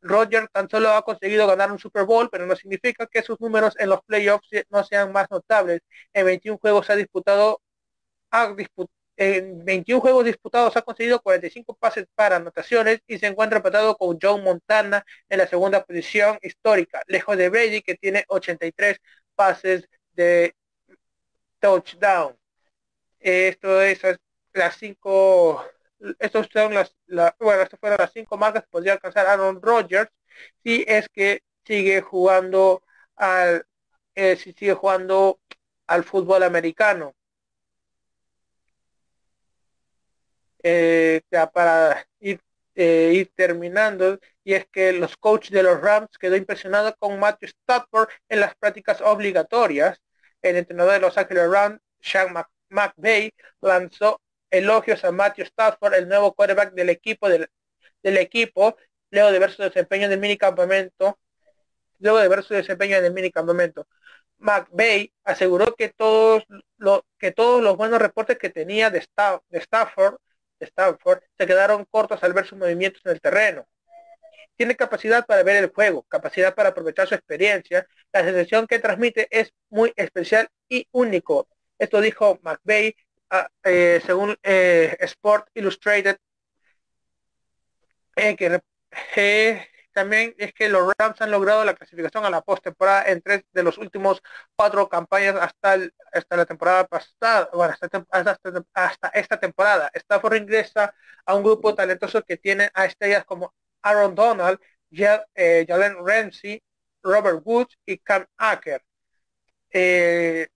Rogers 0.02 0.48
tan 0.52 0.68
solo 0.68 0.90
ha 0.90 1.02
conseguido 1.02 1.46
ganar 1.46 1.70
un 1.72 1.78
Super 1.78 2.04
Bowl, 2.04 2.28
pero 2.30 2.46
no 2.46 2.56
significa 2.56 3.06
que 3.06 3.22
sus 3.22 3.40
números 3.40 3.74
en 3.78 3.88
los 3.90 4.02
playoffs 4.02 4.48
no 4.70 4.84
sean 4.84 5.12
más 5.12 5.30
notables. 5.30 5.80
En 6.12 6.26
21 6.26 6.58
juegos 6.58 6.90
ha 6.90 6.96
disputado, 6.96 7.60
ha 8.30 8.54
en 9.20 9.64
21 9.66 10.00
juegos 10.00 10.24
disputados 10.24 10.76
ha 10.76 10.82
conseguido 10.82 11.20
45 11.20 11.74
pases 11.76 12.06
para 12.14 12.36
anotaciones 12.36 13.00
y 13.06 13.18
se 13.18 13.26
encuentra 13.26 13.58
empatado 13.58 13.94
con 13.96 14.18
Joe 14.20 14.40
Montana 14.40 15.04
en 15.28 15.38
la 15.38 15.46
segunda 15.46 15.84
posición 15.84 16.38
histórica, 16.42 17.02
lejos 17.06 17.36
de 17.36 17.50
Brady 17.50 17.82
que 17.82 17.96
tiene 17.96 18.24
83 18.28 18.98
pases 19.34 19.86
de 20.12 20.54
touchdown. 21.60 22.36
Esto 23.20 23.82
es 23.82 24.00
las 24.52 24.76
cinco, 24.76 25.64
estos 26.18 26.48
son 26.52 26.74
las, 26.74 26.94
bueno, 27.38 27.62
estas 27.62 27.80
fueron 27.80 27.98
las 28.00 28.12
cinco 28.12 28.36
marcas 28.36 28.64
que 28.64 28.70
podría 28.70 28.94
alcanzar 28.94 29.26
Aaron 29.26 29.60
Rodgers 29.62 30.10
si 30.62 30.84
es 30.88 31.08
que 31.08 31.42
sigue 31.64 32.00
jugando 32.00 32.82
al, 33.16 33.66
eh, 34.14 34.36
si 34.36 34.52
sigue 34.52 34.74
jugando 34.74 35.40
al 35.86 36.04
fútbol 36.04 36.42
americano. 36.42 37.14
Eh, 40.62 41.22
para 41.52 42.06
ir, 42.20 42.40
eh, 42.74 43.12
ir 43.14 43.32
terminando, 43.34 44.18
y 44.44 44.54
es 44.54 44.66
que 44.68 44.92
los 44.92 45.16
coaches 45.16 45.50
de 45.52 45.62
los 45.62 45.80
Rams 45.80 46.18
quedó 46.18 46.36
impresionado 46.36 46.94
con 46.98 47.18
Matthew 47.18 47.48
Stafford 47.48 48.10
en 48.28 48.40
las 48.40 48.54
prácticas 48.56 49.00
obligatorias 49.00 50.00
el 50.42 50.56
entrenador 50.56 50.94
de 50.94 51.00
Los 51.00 51.18
Ángeles 51.18 51.50
Rams, 51.50 51.80
Sean 52.00 52.34
McVay, 52.70 53.32
lanzó 53.60 54.20
elogios 54.50 55.04
a 55.04 55.12
Matthew 55.12 55.44
Stafford, 55.46 55.94
el 55.94 56.08
nuevo 56.08 56.34
quarterback 56.34 56.72
del 56.72 56.90
equipo 56.90 57.28
del, 57.28 57.48
equipo, 58.02 58.76
luego 59.10 59.32
de 59.32 59.38
ver 59.38 59.50
su 59.52 59.62
desempeño 59.62 60.06
en 60.06 60.12
el 60.12 60.20
mini 60.20 60.36
campamento, 60.36 61.18
luego 61.98 62.18
de 62.18 62.28
ver 62.28 62.42
su 62.42 62.54
desempeño 62.54 62.96
en 62.96 63.04
el 63.04 63.12
mini 63.12 63.30
campamento. 63.30 63.86
McVay 64.38 65.12
aseguró 65.24 65.74
que 65.76 65.90
todos, 65.90 66.44
lo, 66.78 67.04
que 67.18 67.32
todos 67.32 67.62
los 67.62 67.76
buenos 67.76 68.00
reportes 68.00 68.38
que 68.38 68.50
tenía 68.50 68.90
de, 68.90 69.00
de 69.50 69.58
Stafford, 69.58 70.16
Stafford 70.60 71.22
se 71.38 71.46
quedaron 71.46 71.84
cortos 71.86 72.22
al 72.22 72.32
ver 72.32 72.46
sus 72.46 72.58
movimientos 72.58 73.02
en 73.04 73.12
el 73.12 73.20
terreno 73.20 73.66
tiene 74.60 74.76
capacidad 74.76 75.24
para 75.24 75.42
ver 75.42 75.56
el 75.56 75.70
juego, 75.70 76.02
capacidad 76.02 76.54
para 76.54 76.68
aprovechar 76.68 77.08
su 77.08 77.14
experiencia. 77.14 77.86
La 78.12 78.22
sensación 78.22 78.66
que 78.66 78.78
transmite 78.78 79.26
es 79.30 79.54
muy 79.70 79.90
especial 79.96 80.50
y 80.68 80.86
único. 80.92 81.48
Esto 81.78 82.02
dijo 82.02 82.38
McVeigh 82.42 82.94
eh, 83.64 84.00
según 84.04 84.36
eh, 84.42 84.96
Sport 85.00 85.48
Illustrated, 85.54 86.16
eh, 88.16 88.36
que 88.36 88.60
también 89.92 90.34
es 90.38 90.52
que 90.54 90.68
los 90.68 90.92
Rams 90.98 91.20
han 91.20 91.30
logrado 91.30 91.64
la 91.64 91.74
clasificación 91.74 92.24
a 92.24 92.30
la 92.30 92.42
postemporada 92.42 93.04
en 93.10 93.20
tres 93.22 93.44
de 93.52 93.62
los 93.62 93.78
últimos 93.78 94.22
cuatro 94.56 94.88
campañas 94.88 95.36
hasta, 95.36 95.78
hasta 96.12 96.36
la 96.36 96.46
temporada 96.46 96.86
pasada, 96.86 97.50
bueno, 97.52 97.74
hasta, 97.80 98.04
hasta, 98.74 99.08
esta 99.08 99.40
temporada. 99.40 99.90
Stafford 99.94 100.36
ingresa 100.36 100.94
a 101.26 101.34
un 101.34 101.42
grupo 101.42 101.74
talentoso 101.74 102.22
que 102.22 102.36
tiene 102.36 102.70
a 102.74 102.86
estrellas 102.86 103.24
como 103.24 103.54
Aaron 103.82 104.14
Donald, 104.14 104.58
eh, 104.90 105.64
Jalen 105.68 105.96
Ramsey, 106.06 106.62
Robert 107.02 107.42
Woods 107.44 107.76
y 107.86 107.98
Cam 107.98 108.26
Acker. 108.36 108.82
Eh, 109.70 110.48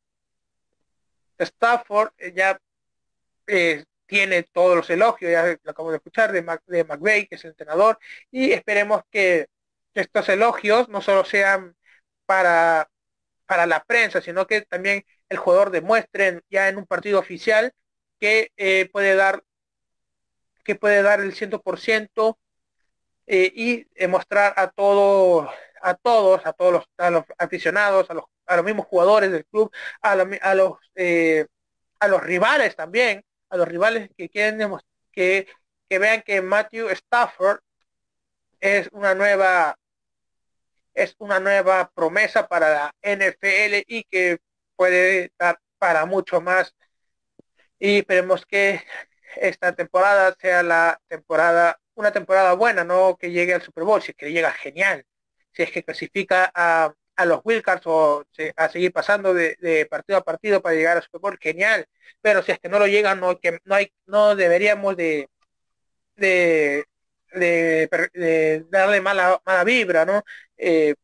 Stafford 1.39 2.13
eh, 3.47 3.85
tiene 4.07 4.45
todos 4.45 4.77
los 4.77 4.91
elogios, 4.91 5.31
ya 5.33 5.57
lo 5.63 5.71
acabo 5.71 5.91
de 5.91 5.97
escuchar, 5.97 6.33
de, 6.33 6.43
de 6.67 6.85
McVeigh, 6.85 7.27
que 7.27 7.37
es 7.37 7.45
el 7.45 7.51
entrenador, 7.53 7.99
y 8.31 8.53
esperemos 8.53 9.03
que, 9.11 9.47
estos 9.95 10.29
elogios 10.29 10.89
no 10.89 11.01
solo 11.01 11.25
sean 11.25 11.77
para, 12.27 12.91
para 13.47 13.65
la 13.67 13.85
prensa, 13.85 14.21
sino 14.21 14.47
que 14.47 14.63
también 14.63 15.05
el 15.29 15.39
jugador 15.39 15.71
demuestre 15.71 16.43
ya 16.51 16.69
en 16.69 16.79
un 16.79 16.87
partido 16.87 17.21
oficial 17.21 17.73
que 18.19 18.51
puede 18.93 19.15
dar 19.15 19.45
que 20.65 20.75
puede 20.75 21.03
dar 21.03 21.21
el 21.21 21.35
100% 21.35 22.39
eh, 23.27 23.53
y 23.55 24.07
mostrar 24.09 24.55
a 24.57 24.71
todos, 24.71 25.51
a 25.81 25.95
todos, 25.95 26.45
a 26.47 26.53
todos 26.53 26.73
los, 26.73 26.85
a 26.99 27.11
los 27.11 27.25
aficionados, 27.39 28.11
a 28.11 28.15
los, 28.15 28.25
a 28.47 28.57
los 28.57 28.65
mismos 28.65 28.87
jugadores 28.87 29.31
del 29.31 29.47
club, 29.47 29.71
a, 30.03 30.13
a 30.13 30.55
los 30.55 30.79
eh, 30.95 31.47
a 32.01 32.09
los 32.09 32.23
rivales 32.23 32.77
también, 32.77 33.25
a 33.55 33.59
los 33.59 33.69
rivales 33.69 34.11
que 34.17 34.29
quieren 34.29 34.59
que, 35.13 35.47
que 35.89 35.99
vean 35.99 36.23
que 36.23 36.43
Matthew 36.43 36.89
Stafford 36.91 37.61
es 38.61 38.89
una 38.93 39.15
nueva 39.15 39.79
es 40.95 41.15
una 41.19 41.41
nueva 41.41 41.91
promesa 41.95 42.47
para 42.49 42.71
la 42.71 42.95
NFL 43.03 43.85
y 43.87 44.05
que 44.05 44.39
puede 44.77 45.33
dar 45.39 45.59
para 45.79 46.07
mucho 46.07 46.41
más. 46.41 46.75
Y 47.79 47.99
esperemos 47.99 48.47
que 48.47 48.83
esta 49.37 49.75
temporada 49.75 50.35
sea 50.41 50.63
la 50.63 51.01
temporada 51.09 51.79
una 51.95 52.13
temporada 52.13 52.55
buena, 52.55 52.85
no 52.85 53.17
que 53.17 53.31
llegue 53.31 53.55
al 53.55 53.63
Super 53.63 53.85
Bowl, 53.85 54.03
si 54.03 54.11
es 54.13 54.17
que 54.17 54.33
llega 54.33 54.51
genial, 54.53 55.05
si 55.53 55.63
es 55.63 55.71
que 55.71 55.85
clasifica 55.85 56.51
a, 56.55 56.93
a 57.17 57.25
los 57.25 57.41
Wildcards 57.45 57.87
o 57.87 58.25
a 58.57 58.69
seguir 58.69 58.93
pasando 58.93 59.35
de, 59.35 59.87
partido 59.91 60.19
a 60.19 60.25
partido 60.25 60.63
para 60.63 60.75
llegar 60.75 60.97
a 60.97 61.03
Super 61.03 61.21
Bowl, 61.21 61.39
genial. 61.41 61.87
Pero 62.21 62.43
si 62.43 62.53
es 62.53 62.59
que 62.59 62.69
no 62.69 62.79
lo 62.79 62.87
llegan, 62.87 63.21
no, 63.21 63.39
que 63.39 63.59
no 63.65 63.75
hay, 63.75 63.93
no 64.07 64.35
deberíamos 64.37 64.97
de, 64.97 65.29
de, 66.17 66.87
darle 68.71 69.01
mala, 69.01 69.41
mala 69.45 69.65
vibra, 69.65 70.05
¿no? 70.05 70.23
Eh, 70.57 70.95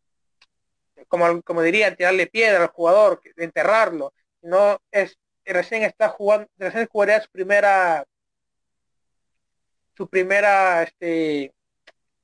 como, 1.08 1.42
como 1.42 1.62
dirían, 1.62 1.96
tirarle 1.96 2.26
piedra 2.26 2.62
al 2.62 2.68
jugador, 2.68 3.20
enterrarlo. 3.36 4.12
No 4.42 4.80
es 4.90 5.18
recién 5.44 5.82
está 5.82 6.08
jugando, 6.08 6.48
recién 6.58 6.86
jugaría 6.86 7.20
su 7.20 7.30
primera 7.30 8.04
su 9.96 10.08
primera 10.08 10.82
este 10.82 11.52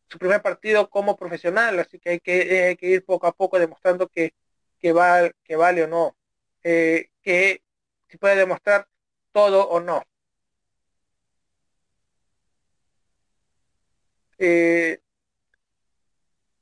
su 0.08 0.18
primer 0.18 0.42
partido 0.42 0.88
como 0.90 1.16
profesional, 1.16 1.78
así 1.80 1.98
que 1.98 2.10
hay 2.10 2.20
que, 2.20 2.76
ir 2.80 3.04
poco 3.04 3.26
a 3.26 3.32
poco 3.32 3.58
demostrando 3.58 4.08
que, 4.08 4.34
que, 4.78 4.92
va, 4.92 5.30
que 5.44 5.56
vale 5.56 5.84
o 5.84 5.88
no, 5.88 6.16
eh, 6.62 7.10
que 7.22 7.62
se 8.08 8.18
puede 8.18 8.36
demostrar 8.36 8.88
todo 9.32 9.68
o 9.68 9.80
no. 9.80 10.02
Eh, 14.38 15.00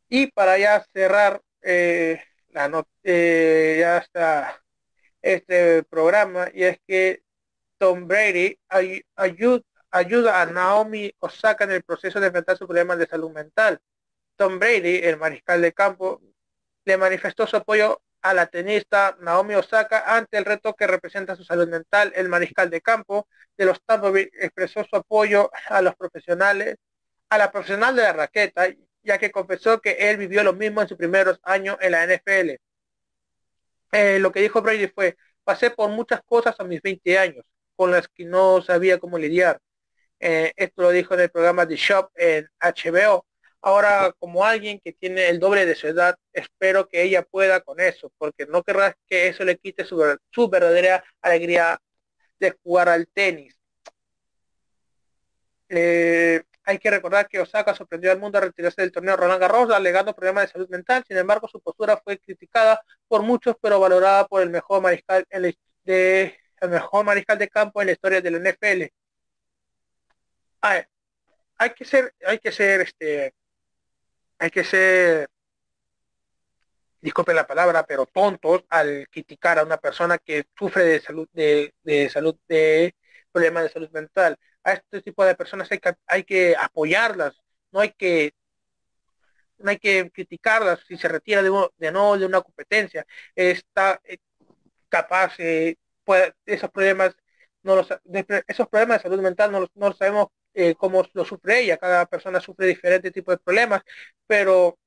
y 0.08 0.28
para 0.28 0.58
ya 0.58 0.84
cerrar 0.92 1.42
eh, 1.62 2.22
la 2.50 2.68
not 2.68 2.88
ya 3.04 3.98
está 3.98 4.62
este 5.22 5.82
programa, 5.84 6.48
y 6.54 6.64
es 6.64 6.78
que 6.86 7.22
Tom 7.78 8.06
Brady 8.06 8.58
ayuda 9.16 9.62
ayuda 9.94 10.42
a 10.42 10.46
Naomi 10.46 11.12
Osaka 11.20 11.64
en 11.64 11.70
el 11.70 11.84
proceso 11.84 12.18
de 12.20 12.26
enfrentar 12.26 12.56
sus 12.58 12.66
problemas 12.66 12.98
de 12.98 13.06
salud 13.06 13.30
mental. 13.30 13.78
Tom 14.36 14.58
Brady, 14.58 14.98
el 15.04 15.16
mariscal 15.18 15.62
de 15.62 15.72
campo, 15.72 16.20
le 16.84 16.96
manifestó 16.96 17.46
su 17.46 17.56
apoyo 17.56 18.02
a 18.20 18.34
la 18.34 18.46
tenista 18.46 19.16
Naomi 19.20 19.54
Osaka 19.54 20.16
ante 20.16 20.38
el 20.38 20.44
reto 20.46 20.74
que 20.74 20.88
representa 20.88 21.36
su 21.36 21.44
salud 21.44 21.68
mental. 21.68 22.12
El 22.16 22.28
mariscal 22.28 22.70
de 22.70 22.80
campo 22.80 23.28
de 23.56 23.66
los 23.66 23.80
Tampa 23.84 24.10
Bay 24.10 24.28
expresó 24.32 24.84
su 24.84 24.96
apoyo 24.96 25.50
a 25.68 25.80
los 25.80 25.94
profesionales, 25.94 26.76
a 27.28 27.38
la 27.38 27.52
profesional 27.52 27.94
de 27.94 28.02
la 28.02 28.12
raqueta, 28.14 28.66
ya 29.04 29.18
que 29.18 29.30
confesó 29.30 29.80
que 29.80 29.92
él 30.10 30.16
vivió 30.16 30.42
lo 30.42 30.54
mismo 30.54 30.82
en 30.82 30.88
sus 30.88 30.98
primeros 30.98 31.38
años 31.44 31.76
en 31.80 31.92
la 31.92 32.04
NFL. 32.04 32.56
Eh, 33.92 34.18
lo 34.18 34.32
que 34.32 34.40
dijo 34.40 34.60
Brady 34.60 34.88
fue, 34.88 35.16
pasé 35.44 35.70
por 35.70 35.88
muchas 35.90 36.20
cosas 36.24 36.56
a 36.58 36.64
mis 36.64 36.82
20 36.82 37.16
años, 37.18 37.44
con 37.76 37.92
las 37.92 38.08
que 38.08 38.24
no 38.24 38.60
sabía 38.60 38.98
cómo 38.98 39.18
lidiar. 39.18 39.60
Eh, 40.20 40.52
esto 40.56 40.82
lo 40.82 40.90
dijo 40.90 41.14
en 41.14 41.20
el 41.20 41.30
programa 41.30 41.66
de 41.66 41.76
Shop 41.76 42.10
en 42.14 42.48
HBO. 42.60 43.26
Ahora, 43.60 44.14
como 44.18 44.44
alguien 44.44 44.80
que 44.80 44.92
tiene 44.92 45.28
el 45.28 45.40
doble 45.40 45.64
de 45.66 45.74
su 45.74 45.86
edad, 45.86 46.16
espero 46.32 46.86
que 46.88 47.02
ella 47.02 47.22
pueda 47.22 47.60
con 47.60 47.80
eso, 47.80 48.12
porque 48.18 48.46
no 48.46 48.62
querrás 48.62 48.94
que 49.08 49.28
eso 49.28 49.44
le 49.44 49.56
quite 49.58 49.84
su, 49.84 49.96
verdadera 50.50 51.02
alegría 51.22 51.80
de 52.38 52.50
jugar 52.62 52.88
al 52.90 53.08
tenis. 53.08 53.58
Eh, 55.68 56.42
hay 56.64 56.78
que 56.78 56.90
recordar 56.90 57.28
que 57.28 57.40
Osaka 57.40 57.74
sorprendió 57.74 58.12
al 58.12 58.18
mundo 58.18 58.38
a 58.38 58.42
retirarse 58.42 58.82
del 58.82 58.92
torneo 58.92 59.16
Roland 59.16 59.40
Garros 59.40 59.70
alegando 59.70 60.14
problemas 60.14 60.46
de 60.46 60.52
salud 60.52 60.68
mental. 60.68 61.04
Sin 61.06 61.16
embargo, 61.16 61.48
su 61.48 61.60
postura 61.60 61.96
fue 62.02 62.18
criticada 62.18 62.82
por 63.08 63.22
muchos, 63.22 63.56
pero 63.60 63.80
valorada 63.80 64.26
por 64.26 64.42
el 64.42 64.50
mejor 64.50 64.82
mariscal 64.82 65.26
de, 65.84 66.38
el 66.60 66.68
mejor 66.70 67.04
mariscal 67.04 67.38
de 67.38 67.48
campo 67.48 67.80
en 67.80 67.86
la 67.88 67.92
historia 67.92 68.20
del 68.20 68.42
NFL 68.42 68.84
hay, 70.64 71.70
que 71.76 71.84
ser, 71.84 72.14
hay 72.26 72.38
que 72.38 72.52
ser, 72.52 72.80
este, 72.82 73.34
hay 74.38 74.50
que 74.50 74.64
ser, 74.64 75.28
disculpen 77.00 77.36
la 77.36 77.46
palabra, 77.46 77.84
pero 77.86 78.06
tontos 78.06 78.64
al 78.68 79.08
criticar 79.10 79.58
a 79.58 79.64
una 79.64 79.76
persona 79.78 80.18
que 80.18 80.46
sufre 80.58 80.84
de 80.84 81.00
salud, 81.00 81.28
de, 81.32 81.72
salud, 82.12 82.36
de 82.48 82.94
problemas 83.32 83.64
de 83.64 83.70
salud 83.70 83.90
mental. 83.90 84.38
A 84.64 84.72
este 84.74 85.02
tipo 85.02 85.24
de 85.24 85.34
personas 85.34 85.70
hay 85.70 85.78
que, 85.78 85.94
hay 86.06 86.24
que 86.24 86.56
apoyarlas, 86.58 87.34
no 87.72 87.80
hay 87.80 87.92
que 87.92 88.34
no 89.58 89.70
hay 89.70 89.78
que 89.78 90.10
criticarlas 90.10 90.80
si 90.86 90.96
se 90.98 91.08
retira 91.08 91.42
de, 91.42 91.50
de 91.78 91.92
no 91.92 92.18
de 92.18 92.26
una 92.26 92.42
competencia 92.42 93.06
está 93.36 94.00
eh, 94.04 94.18
capaz 94.88 95.34
eh, 95.38 95.76
esos 96.44 96.70
problemas 96.70 97.16
no 97.62 97.76
los, 97.76 97.88
esos 98.48 98.68
problemas 98.68 98.98
de 98.98 99.02
salud 99.08 99.22
mental 99.22 99.52
no 99.52 99.60
no 99.74 99.88
los 99.88 99.96
sabemos 99.96 100.28
eh, 100.54 100.74
cómo 100.76 101.04
lo 101.12 101.24
sufre 101.24 101.60
ella. 101.60 101.78
Cada 101.78 102.06
persona 102.06 102.40
sufre 102.40 102.66
diferentes 102.66 103.12
tipos 103.12 103.34
de 103.34 103.38
problemas, 103.38 103.82
pero 104.26 104.78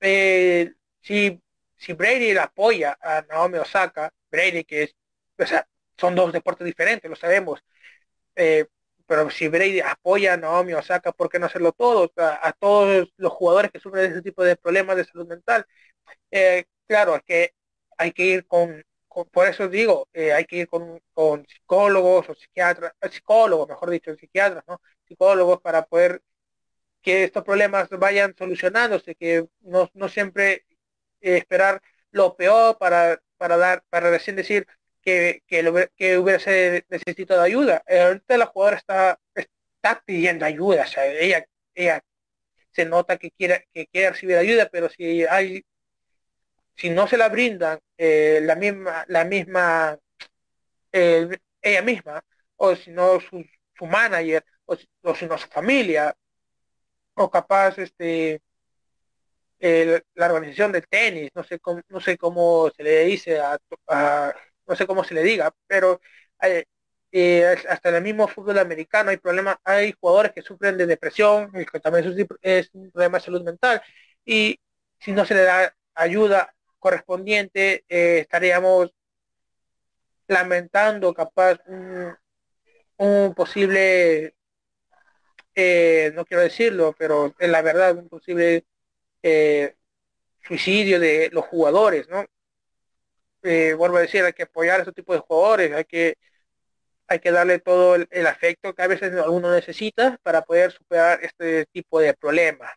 eh, 0.00 0.72
si, 1.02 1.40
si 1.76 1.92
Brady 1.92 2.34
la 2.34 2.44
apoya 2.44 2.98
a 3.00 3.22
Naomi 3.22 3.58
Osaka, 3.58 4.12
Brady 4.30 4.64
que 4.64 4.84
es, 4.84 4.96
o 5.38 5.46
sea, 5.46 5.66
son 5.96 6.14
dos 6.14 6.32
deportes 6.32 6.66
diferentes, 6.66 7.08
lo 7.10 7.16
sabemos, 7.16 7.62
eh, 8.36 8.66
pero 9.06 9.30
si 9.30 9.48
Brady 9.48 9.80
apoya 9.80 10.34
a 10.34 10.36
Naomi 10.36 10.74
Osaka, 10.74 11.12
¿por 11.12 11.30
qué 11.30 11.38
no 11.38 11.46
hacerlo 11.46 11.72
todo? 11.72 12.12
A, 12.16 12.52
todos 12.54 13.08
los 13.16 13.32
jugadores 13.32 13.70
que 13.72 13.80
sufren 13.80 14.04
de 14.04 14.10
ese 14.10 14.22
tipo 14.22 14.44
de 14.44 14.56
problemas 14.56 14.96
de 14.96 15.04
salud 15.04 15.28
mental. 15.28 15.66
claro, 16.86 17.16
es 17.16 17.22
que 17.24 17.54
hay 17.98 18.12
que 18.12 18.24
ir 18.24 18.46
con 18.46 18.84
por 19.24 19.46
eso 19.46 19.68
digo, 19.68 20.08
eh, 20.12 20.32
hay 20.32 20.44
que 20.44 20.56
ir 20.56 20.68
con, 20.68 21.00
psicólogos 21.48 22.28
o 22.28 22.34
psiquiatras, 22.34 22.92
eh, 23.00 23.08
psicólogos, 23.10 23.68
mejor 23.68 23.90
dicho, 23.90 24.14
psiquiatras, 24.16 24.64
¿no? 24.68 24.80
Psicólogos 25.08 25.60
para 25.60 25.86
poder 25.86 26.22
que 27.02 27.24
estos 27.24 27.44
problemas 27.44 27.88
vayan 27.90 28.34
solucionándose, 28.36 29.14
que 29.14 29.46
no, 29.60 29.90
no 29.94 30.08
siempre 30.08 30.66
eh, 31.20 31.38
esperar 31.38 31.82
lo 32.10 32.36
peor 32.36 32.78
para, 32.78 33.20
para 33.38 33.56
dar, 33.56 33.84
para 33.90 34.10
recién 34.10 34.36
decir 34.36 34.66
que, 35.02 35.42
que, 35.46 35.90
que 35.96 36.18
hubiese 36.18 36.84
necesitado 36.88 37.42
ayuda. 37.42 37.82
ahorita 37.88 38.38
la 38.38 38.46
jugadora 38.46 38.76
está, 38.78 39.20
está 39.34 40.02
pidiendo 40.04 40.44
ayuda, 40.46 40.82
o 40.84 40.86
sea, 40.86 41.06
ella, 41.06 41.46
ella 41.74 42.02
se 42.72 42.84
nota 42.86 43.18
que 43.18 43.30
quiere, 43.32 43.66
que 43.72 43.86
quiere 43.86 44.10
recibir 44.10 44.36
ayuda, 44.36 44.68
pero 44.70 44.88
si 44.90 45.24
hay 45.26 45.64
si 46.76 46.90
no 46.90 47.06
se 47.08 47.16
la 47.16 47.28
brindan 47.28 47.78
eh, 47.96 48.40
la 48.42 48.54
misma, 48.56 49.04
la 49.08 49.24
misma 49.24 49.98
eh, 50.92 51.38
ella 51.62 51.82
misma, 51.82 52.22
o 52.56 52.74
si 52.76 52.90
no 52.90 53.20
su, 53.20 53.44
su 53.76 53.86
manager, 53.86 54.44
o, 54.66 54.76
si 54.76 55.26
no 55.26 55.38
su 55.38 55.48
familia, 55.48 56.14
o 57.14 57.30
capaz 57.30 57.78
este 57.78 58.40
la 59.58 60.26
organización 60.26 60.70
del 60.72 60.86
tenis, 60.86 61.30
no 61.34 61.42
sé 61.42 61.58
cómo, 61.58 61.80
no 61.88 62.00
sé 62.00 62.18
cómo 62.18 62.70
se 62.76 62.82
le 62.82 63.04
dice 63.06 63.40
a, 63.40 63.58
no 64.66 64.76
sé 64.76 64.86
cómo 64.86 65.02
se 65.04 65.14
le 65.14 65.22
diga, 65.22 65.52
pero 65.66 66.00
eh, 67.12 67.56
hasta 67.68 67.88
en 67.88 67.94
el 67.96 68.02
mismo 68.02 68.28
fútbol 68.28 68.58
americano 68.58 69.10
hay 69.10 69.16
problemas, 69.16 69.56
hay 69.64 69.94
jugadores 69.98 70.32
que 70.32 70.42
sufren 70.42 70.76
de 70.76 70.86
depresión, 70.86 71.50
que 71.52 71.80
también 71.80 72.04
es 72.42 72.70
un 72.74 72.90
problema 72.90 73.18
de 73.18 73.24
salud 73.24 73.42
mental, 73.42 73.82
y 74.24 74.58
si 75.00 75.12
no 75.12 75.24
se 75.24 75.34
le 75.34 75.42
da 75.42 75.74
ayuda 75.94 76.54
correspondiente, 76.78 77.84
eh, 77.88 78.18
estaríamos 78.20 78.92
lamentando 80.28 81.14
capaz 81.14 81.58
un, 82.96 83.34
posible, 83.34 84.34
eh, 85.54 86.12
no 86.14 86.24
quiero 86.24 86.42
decirlo, 86.42 86.94
pero 86.98 87.34
en 87.38 87.52
la 87.52 87.62
verdad 87.62 87.96
un 87.96 88.08
posible 88.08 88.64
eh, 89.22 89.74
suicidio 90.42 91.00
de 91.00 91.30
los 91.32 91.44
jugadores, 91.46 92.08
¿no? 92.08 92.24
vuelvo 93.76 93.98
a 93.98 94.00
decir, 94.00 94.24
hay 94.24 94.32
que 94.32 94.42
apoyar 94.42 94.80
a 94.80 94.82
ese 94.82 94.92
tipo 94.92 95.12
de 95.12 95.20
jugadores, 95.20 95.72
hay 95.72 95.84
que 95.84 96.18
hay 97.08 97.20
que 97.20 97.30
darle 97.30 97.60
todo 97.60 97.94
el, 97.94 98.08
el 98.10 98.26
afecto 98.26 98.74
que 98.74 98.82
a 98.82 98.88
veces 98.88 99.12
uno 99.28 99.52
necesita 99.54 100.18
para 100.22 100.42
poder 100.42 100.72
superar 100.72 101.20
este 101.22 101.66
tipo 101.66 102.00
de 102.00 102.14
problemas. 102.14 102.72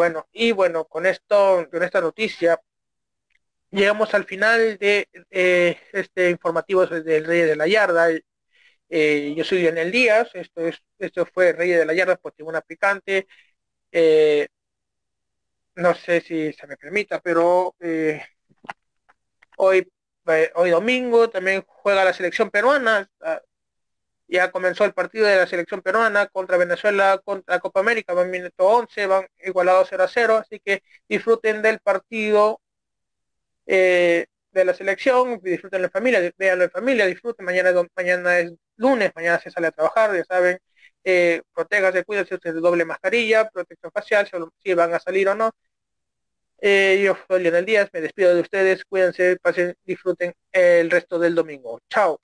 Bueno, 0.00 0.26
y 0.32 0.52
bueno, 0.52 0.86
con 0.86 1.04
esto, 1.04 1.68
con 1.70 1.82
esta 1.82 2.00
noticia, 2.00 2.58
llegamos 3.70 4.14
al 4.14 4.24
final 4.24 4.78
de 4.78 5.06
eh, 5.30 5.78
este 5.92 6.30
informativo 6.30 6.86
del 6.86 7.26
Rey 7.26 7.42
de 7.42 7.54
la 7.54 7.66
Yarda. 7.68 8.08
Eh, 8.88 9.34
yo 9.36 9.44
soy 9.44 9.62
Daniel 9.62 9.92
Díaz, 9.92 10.30
esto 10.32 10.62
es, 10.66 10.82
esto 10.98 11.26
fue 11.26 11.52
Rey 11.52 11.72
de 11.72 11.84
la 11.84 11.92
Yarda 11.92 12.16
por 12.16 12.32
Tribuna 12.32 12.62
Picante. 12.62 13.26
Eh, 13.92 14.48
no 15.74 15.94
sé 15.94 16.22
si 16.22 16.50
se 16.54 16.66
me 16.66 16.78
permita, 16.78 17.20
pero 17.20 17.76
hoy, 19.58 19.86
hoy 20.54 20.70
domingo 20.70 21.28
también 21.28 21.62
juega 21.66 22.06
la 22.06 22.14
selección 22.14 22.50
peruana. 22.50 23.06
Ya 24.30 24.50
comenzó 24.52 24.84
el 24.84 24.94
partido 24.94 25.26
de 25.26 25.36
la 25.36 25.46
selección 25.46 25.82
peruana 25.82 26.26
contra 26.28 26.56
Venezuela, 26.56 27.20
contra 27.24 27.58
Copa 27.60 27.80
América, 27.80 28.14
van 28.14 28.30
minuto 28.30 28.66
11, 28.66 29.06
van 29.06 29.26
igualados 29.40 29.88
0 29.90 30.04
a 30.04 30.08
0, 30.08 30.36
así 30.38 30.60
que 30.60 30.82
disfruten 31.08 31.62
del 31.62 31.80
partido 31.80 32.60
eh, 33.66 34.26
de 34.52 34.64
la 34.64 34.74
selección, 34.74 35.40
disfruten 35.42 35.84
en 35.84 35.90
familia, 35.90 36.32
veanlo 36.36 36.64
en 36.64 36.70
familia, 36.70 37.06
disfruten, 37.06 37.44
mañana, 37.46 37.72
mañana 37.96 38.38
es 38.38 38.52
lunes, 38.76 39.12
mañana 39.14 39.38
se 39.40 39.50
sale 39.50 39.68
a 39.68 39.72
trabajar, 39.72 40.14
ya 40.14 40.24
saben, 40.24 40.58
eh, 41.04 41.42
protéganse, 41.54 42.04
cuídense 42.04 42.38
de 42.42 42.52
doble 42.52 42.84
mascarilla, 42.84 43.48
protección 43.50 43.92
facial, 43.92 44.28
si 44.62 44.74
van 44.74 44.94
a 44.94 45.00
salir 45.00 45.28
o 45.28 45.34
no, 45.34 45.50
Eh, 46.62 47.02
yo 47.04 47.16
soy 47.28 47.42
Lionel 47.42 47.64
Díaz, 47.64 47.88
me 47.92 48.00
despido 48.00 48.34
de 48.34 48.42
ustedes, 48.42 48.84
cuídense, 48.84 49.36
pasen, 49.40 49.74
disfruten 49.84 50.34
el 50.52 50.90
resto 50.90 51.18
del 51.18 51.34
domingo. 51.34 51.80
Chao. 51.88 52.20